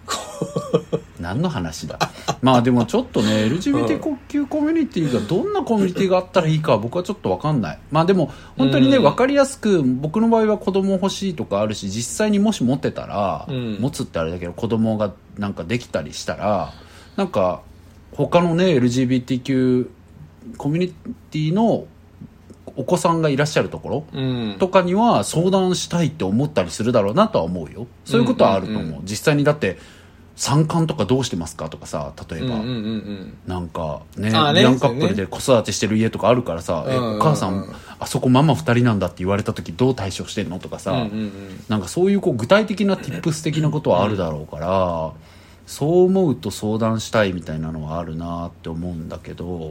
[0.06, 0.82] 怖
[1.20, 1.98] 何の話だ？
[2.42, 7.80] まあでもちょっとね LGBTQ コミュニティがどんなコミュニティがあったらいいかは僕はちょっと分かんない。
[7.90, 9.04] まあでも本当にねうん。
[9.04, 13.78] 分かりやすく僕の場合は子供欲しいとかあるし実際にもし持ってたら、うん。
[13.80, 16.74] 持つってあれだけど子供がなんかできたりしたら
[17.16, 17.64] なんか
[18.12, 19.90] 他のね LGBTQ
[20.58, 20.94] コミュニ
[21.32, 21.88] ティの
[22.78, 24.56] お子さんがいらっしゃるところうん。
[24.60, 27.88] とかには相談したいって思ったりするだろうなとは思うよ。
[28.06, 29.78] そういうことはあると思う,、うんうんう実際にだって
[30.36, 31.70] 参観とかどうしてますか？
[31.70, 33.38] とかさ例えば、うんうんうんうん。
[33.48, 37.20] なんかねあーねビアンカップルで子育てしてる家とかあるからさ「えうんうんうん。
[37.20, 37.66] お母さん
[38.00, 40.60] あそこママ2人なんだ」って言われた時どう対処してんの？
[40.60, 41.32] とかさ、うんうんうん。
[41.70, 45.12] なんかそういうこう具体的な tips 的なことはあるだろうから、
[45.66, 49.70] そう思うと相談したいみたいなのはあるなって思うんだけど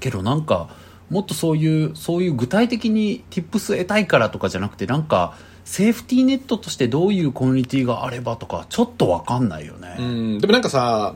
[0.00, 0.70] けどなんか
[1.10, 9.96] もっとそういうそういう具体的に tips 得たいからとかじゃなくてなんかセーフティーネットとしてどういうコミュニティがあればとかちょっとわかんないようね、
[10.36, 10.38] ん。
[10.38, 11.14] でもなんかさ、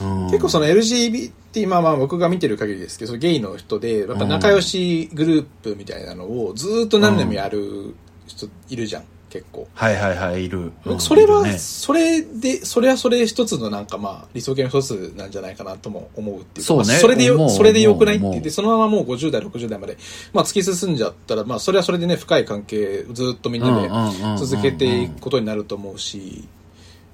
[0.00, 0.26] うん。
[0.26, 7.94] 結構その LGBT、まあまあ僕が見てる限りですけど、そのゲイの人で、やっぱ仲良しグループみたいなのをずーっと何年もやる
[8.26, 9.68] 人いるじゃん、結構。
[9.74, 11.58] はいはいはいいる、うん僕それは、ね。
[11.58, 16.88] それで、それはそれ一つのなんかまあ理想形の一つなんじゃないかなとも思うっていうか、そうね。
[16.88, 19.98] まあそれでよ、それでよくないって言って、そのままもう50代、60代まで、
[20.32, 26.48] まあ突き進んじゃったら、まあそれはそれでね、深い関係ずっとみんなでうんうんうんうん続けていくことになると思うし、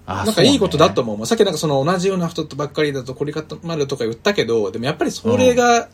[0.05, 1.27] あなんかいいことだと思思う。
[1.27, 5.89] さっきなんかその同じような人とばっかりだと凝り固まるとか言ったけど、でもやっぱりそれが、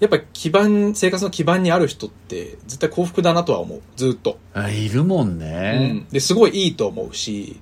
[0.00, 3.82] やっぱ基盤、生活の基盤にある人って絶対幸福だなとは思う。
[3.96, 4.38] ずっと。
[4.74, 7.60] いるもんうねん。、ですごいいいと思うし、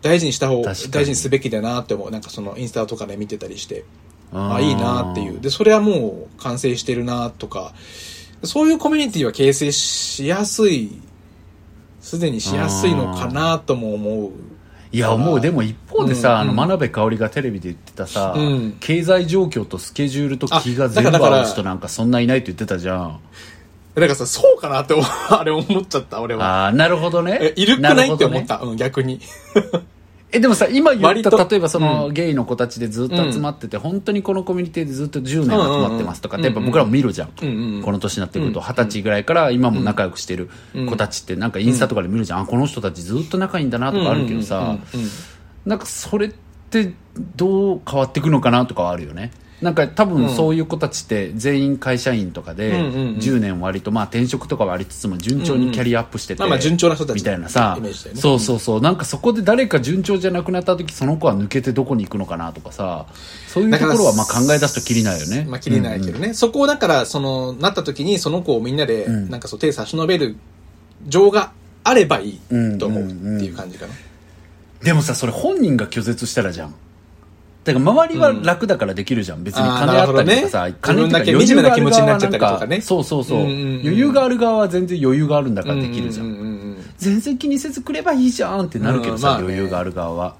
[0.00, 2.10] 大事にした方、大事にすべきだなって思う。
[2.12, 3.84] なんかそのインスタとかで見てたりして、
[4.32, 5.40] うんあ、いいなっていう。
[5.40, 7.74] で、それはもう完成してるなとか、
[8.44, 10.92] そういうコミュニティは形成しやすい、
[12.00, 14.30] すでにしやすいのかなとも思う。
[14.96, 16.38] いや思うでも一方でさ、うん。
[16.38, 18.76] あの真鍋かおりがテレビで言ってたさ、うん。
[18.80, 23.20] 経済状況とスケジュールと気が全部合う人なんかそんないないって言ってたじゃん。
[23.94, 24.94] だからさ、そうかなって
[25.30, 26.64] あれ思っちゃった、俺は。
[26.64, 27.38] ああなるほどね。
[27.42, 28.46] え、いるくないって思っるほどね。
[28.46, 28.60] た。
[28.60, 29.20] うん、逆に。
[30.32, 32.14] えでもさ今言った例えばその、うん。
[32.14, 40.50] ゲイの子たちでずっと集まってて、本当にこのコミュニティでずっと10年集まってますとかってやっぱ僕らも見るじゃん、うんうんこの年になってくると二十歳ぐらいから今も仲良くしてる
[40.88, 44.80] 子たちってなんかインスタとかで見るじゃん、あこの人たちずっと仲いいんだなとかあるけどさ、うんうんうんうん。
[45.66, 46.34] なんかそれっ
[46.70, 46.92] て
[47.36, 49.30] どう変わっていくのかなとかはあるよね
[49.62, 56.40] なんか多分そういう子たちって全員会社員とかでうんうんうん10年割とまあ転職とかはありつつも順調にキャリアアップしてて。
[56.40, 57.78] まあまあ順調な人たちみたいなさ。
[58.14, 58.80] そうそうそう。
[58.80, 63.06] なんかそこで誰か順調じゃなくなった時その子は抜けてどこに行くのかなとかさ。
[63.48, 65.46] そういうところはまあ考え出すときりないよね。
[65.48, 66.34] まあ、切りないけどね。
[66.34, 69.30] そこをだから、その、なった時に、その子をみんなで、ん。
[69.30, 70.36] なんかそう、手差し伸べる
[71.06, 71.52] 情が
[71.84, 73.94] あればいいうんと思うっていう感じかな。
[74.82, 76.74] でもさそれ本人が拒絶したらじゃん
[77.66, 81.12] だから周りは楽だからできるじゃん、別に金あったりとかさ、なるほ金どね。
[81.12, 82.80] とか余裕がある側な気持ちになっちゃったりとかね。
[82.80, 90.36] そうそうそう,、余裕がある側は全然余裕があるんだからできるじゃん,、全然気にせずくればいいじゃんってなるけどさ、余裕がある側は。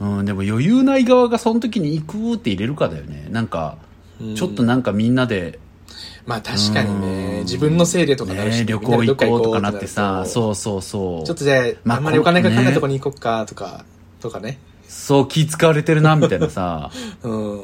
[0.00, 3.28] うんでも余裕ない側がその時に行くって入れるかだよね。
[3.30, 3.76] なんか、
[4.34, 5.58] ちょっとなんかみんなで、
[6.24, 7.00] まあ確かにうん。
[7.00, 11.26] ね、自分のせいでとかなるし、ね、旅行行こうとかなってさそうそうそう。
[11.26, 13.84] ちょっとじゃあ、まああんまりお金かかんないねとこに行こっかとか、
[14.20, 14.58] とかね。
[14.90, 16.90] そう気使われてるなみたいなさ
[17.22, 17.62] うん。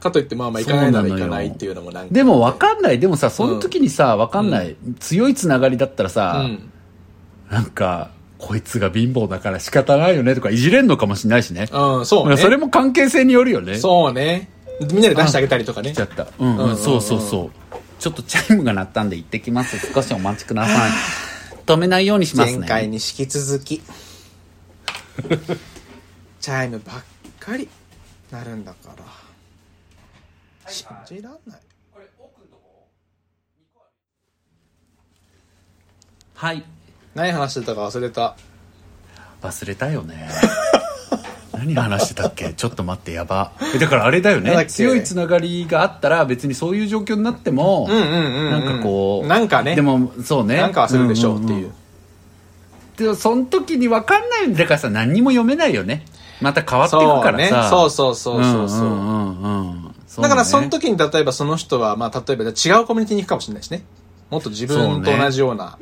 [0.00, 2.14] かといって、まあまあ行かないなら行かないっていうのもなんか。
[2.14, 6.70] でも分かんないでもさその時にさ分かんない、強いつながりだったらうさ、ん。
[7.50, 12.36] なんかこいつが貧乏だから仕方ないよねとかいじれんのかもしれないしねうん、そうね。
[12.36, 14.50] それも関係性によるよねそうね。
[14.80, 16.00] みんなで出してあげたりとかね来ち。
[16.02, 20.90] ゃったうんうん,、うんうんうんそうそうそうちょっとチャイムが鳴ったんで行ってきます少しお待ちください
[21.64, 23.82] 止めないようにします前回ねに引き続き。
[26.46, 27.02] チャイムばっ
[27.40, 27.68] かり。
[28.30, 30.70] なるんだから。
[30.70, 31.60] 信じらんない。
[36.34, 36.64] はい。
[37.16, 38.36] 何話してたか忘れた。
[39.42, 40.28] 忘れたよね。
[41.52, 42.52] 何話してたっけ？
[42.52, 43.50] ちょっと待ってやば。
[43.74, 44.66] えだからあれだよね。
[44.66, 48.50] 強いつながりがあったら別にそういう状況になっても、うんうんうん、うん。
[48.52, 49.74] なんかこうなんかね。
[49.74, 50.58] でもそうね。
[50.58, 51.58] なんか忘れるでしょうっていう。
[51.58, 51.72] んんん
[52.98, 54.54] でもその時に分かんないよね。
[54.54, 56.06] だからさ何にも読めないよね
[56.40, 57.70] また変わっていくからさ。
[57.70, 58.78] そうそうそうそうそう。
[58.80, 62.48] んうんうんうんそうねだからその時に例えばその人は、まあ例えば違
[62.82, 63.84] うコミュニティに行くかもしれないしね。
[64.30, 65.78] もっと自分と同じような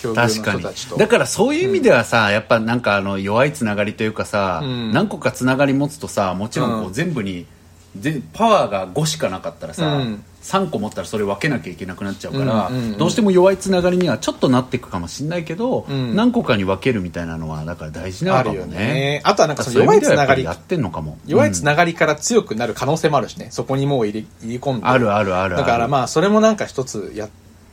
[0.00, 0.96] 境遇の人たちと。
[0.96, 7.46] だからそういう意味ではさ、やっぱなんかあの弱いつながりというかさ、うん何個かつながり持つとさもちろんこううん全部に
[7.94, 10.24] でパワーが5しかなかったらさ、うん。
[10.42, 16.14] 3個持ったらそれ分けなきゃいけなくなっちゃうから、うんうんうんどうしても弱いつながりにはちょっとなっていくかもしれないけど、うん。
[16.14, 18.76] 何個かに分けるみたいなのはだから大事なのかもあるよね。
[18.76, 21.18] ねあとはなんかその弱いつながりやってんのかも。
[21.26, 23.48] 弱いつうんながりから強くなる可能性もあるしね。
[23.50, 24.86] そこにもう入れ入れ込んで。
[24.86, 25.66] あるあるあるある。
[25.66, 27.28] だからまあそれもなんか一つや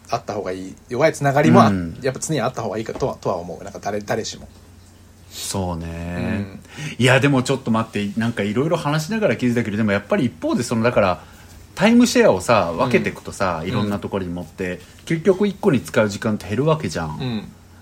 [0.10, 0.76] あった方がいい。
[0.90, 1.62] 弱いつながりも
[2.02, 3.64] やっぱ常にあった方がいいかとはとは思う。
[3.64, 4.48] なんか誰誰しも
[5.40, 6.60] そうね、
[6.98, 11.24] いやでもちょっと待ってなんかいろいろ話しながら気づいたけどでもやっぱり一方でそのだから
[11.76, 17.42] タイムシェアをさ分けていくとさ、いろんなところに持って、結局1個に使う時間って減るわけじゃん、うん。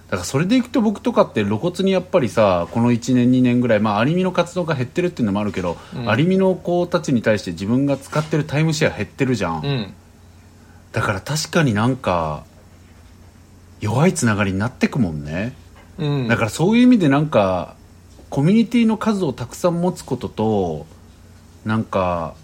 [0.10, 6.10] だからそれでいくと僕とかって露骨にやっぱりさこの1年2年ぐらいまあアニメの活動が減ってるっていうのもあるけど、うん。
[6.12, 9.93] アニメの子たちに対して自分が使ってるタイムシェア減ってるじゃん、うん。
[10.91, 12.43] だから確かになんか
[13.80, 15.53] 弱いつながりになってくもんね、
[15.98, 16.28] うん。
[16.28, 17.76] だからそういう意味でなんか
[18.30, 20.86] コミュニティの数をたくさん持つことと
[21.64, 22.36] なんか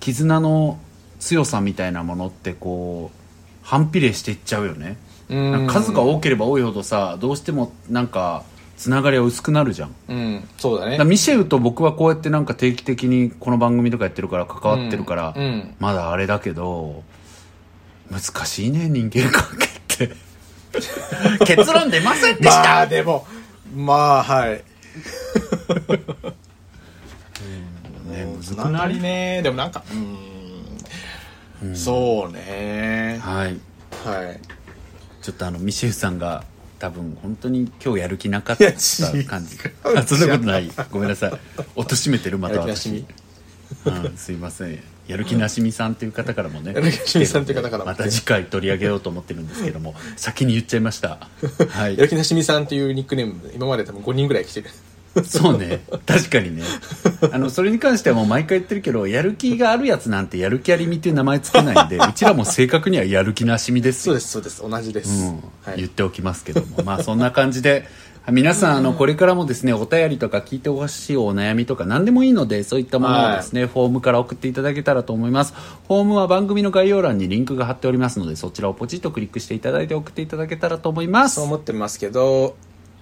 [0.00, 0.78] 絆の
[1.20, 3.16] 強さみたいなものってこう
[3.62, 4.96] 反比例していっちゃうよね、
[5.28, 5.66] うん。
[5.68, 8.44] 数が多ければ多いほどさどうしてもなんか
[8.76, 9.90] つながりは薄くなるじゃん。
[9.90, 10.48] だうん。
[10.58, 10.96] そうだね。
[10.96, 15.42] からミシェルと僕はこうやってなんか定期的にこの番組とかやってるから関わってるから、うん。
[15.44, 15.74] うん。
[15.78, 17.04] まだあれだけど
[18.10, 19.66] 難しいね人間関係
[20.06, 20.14] って
[21.44, 23.26] 結論出ませんでした、まあでも
[23.74, 24.50] まあはい。
[24.50, 24.64] ね
[28.22, 29.40] うんむずくなりね。
[29.42, 29.82] でもなんか
[31.62, 31.76] うん。
[31.76, 33.18] そうね。
[33.22, 33.58] はい。
[34.04, 34.40] はい。
[35.22, 36.44] ちょっとあのミシェルさんが
[36.78, 38.76] 多分本当に今日やる気なかった感
[39.46, 39.58] じ。
[39.84, 40.70] あそんなことない。
[40.90, 41.32] ごめんなさい。
[41.76, 43.04] 貶としめてるまた私
[44.16, 44.82] すいません。
[45.08, 47.86] やる気なしみさんという方からもねやる気なしみさんという方からも。
[47.86, 51.28] また次回取り上げようと思ってるんですけども先に言っちゃいました。
[51.68, 51.96] はい。
[51.96, 54.70] やる気なしみさんっていうニックネーム今まで多分5人ぐらい来てる。
[55.24, 55.84] そうね。
[56.06, 56.62] 確かにね。
[57.32, 64.12] あのそれに関してはもう毎回言ってるけどやる気があるやつなんてやる気ありみっていう名前つけないんでうちらも正確にはやる気なしみですよ。
[64.12, 64.70] そうですそうです。
[64.70, 65.32] 同じです、うん。
[65.64, 66.82] はい、言っておきますけども。
[66.84, 67.86] まあそんな感じで
[68.30, 75.54] 皆さんあのこれからもですねお便りとか聞いてほしいお悩みとか何でもいいのでそういったものをですね、フォームから送っていただけたらと思います。
[75.54, 81.36] フォームは番組の概要欄にリンクが貼っておりますのでそちらをポチッとクリックしていただいて送っていただけたらと思います。
[81.36, 82.54] そう思ってますけどよ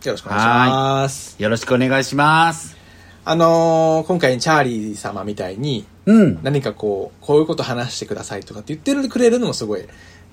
[0.07, 1.43] ろしくお願いします。
[1.43, 2.79] よろしくお願いします。
[3.27, 6.39] あのー今回チャーリー様みたいにうん。
[6.43, 9.85] 何かこうこういうこと話してくださいとかって言ってくれるのもすごい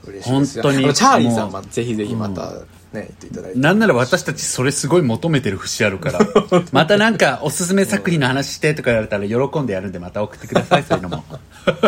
[0.06, 0.64] 嬉しいですよ。
[0.64, 0.94] 本当に。
[0.94, 2.54] チャーリーさもうんはぜひぜひまた
[2.94, 3.60] ね、言っていただいて。
[3.60, 6.20] なんなら私たちそれすごい求めてる節あるから。
[6.72, 11.24] またなんかおすすめ作品の話してとか言われたら喜んでやるんでまた送ってくださいそういうのも。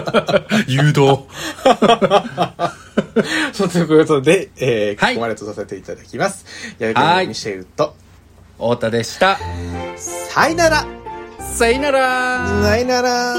[0.68, 1.26] 誘導。
[3.54, 5.16] そうということで、えーはい。
[5.16, 6.46] ここまでとさせていただきます。
[6.80, 7.28] はい。
[7.28, 7.96] ミシェルと、
[8.58, 9.38] 太田でした。
[9.98, 10.86] さいなら。
[11.56, 12.48] さよなら。
[12.62, 13.34] さいなら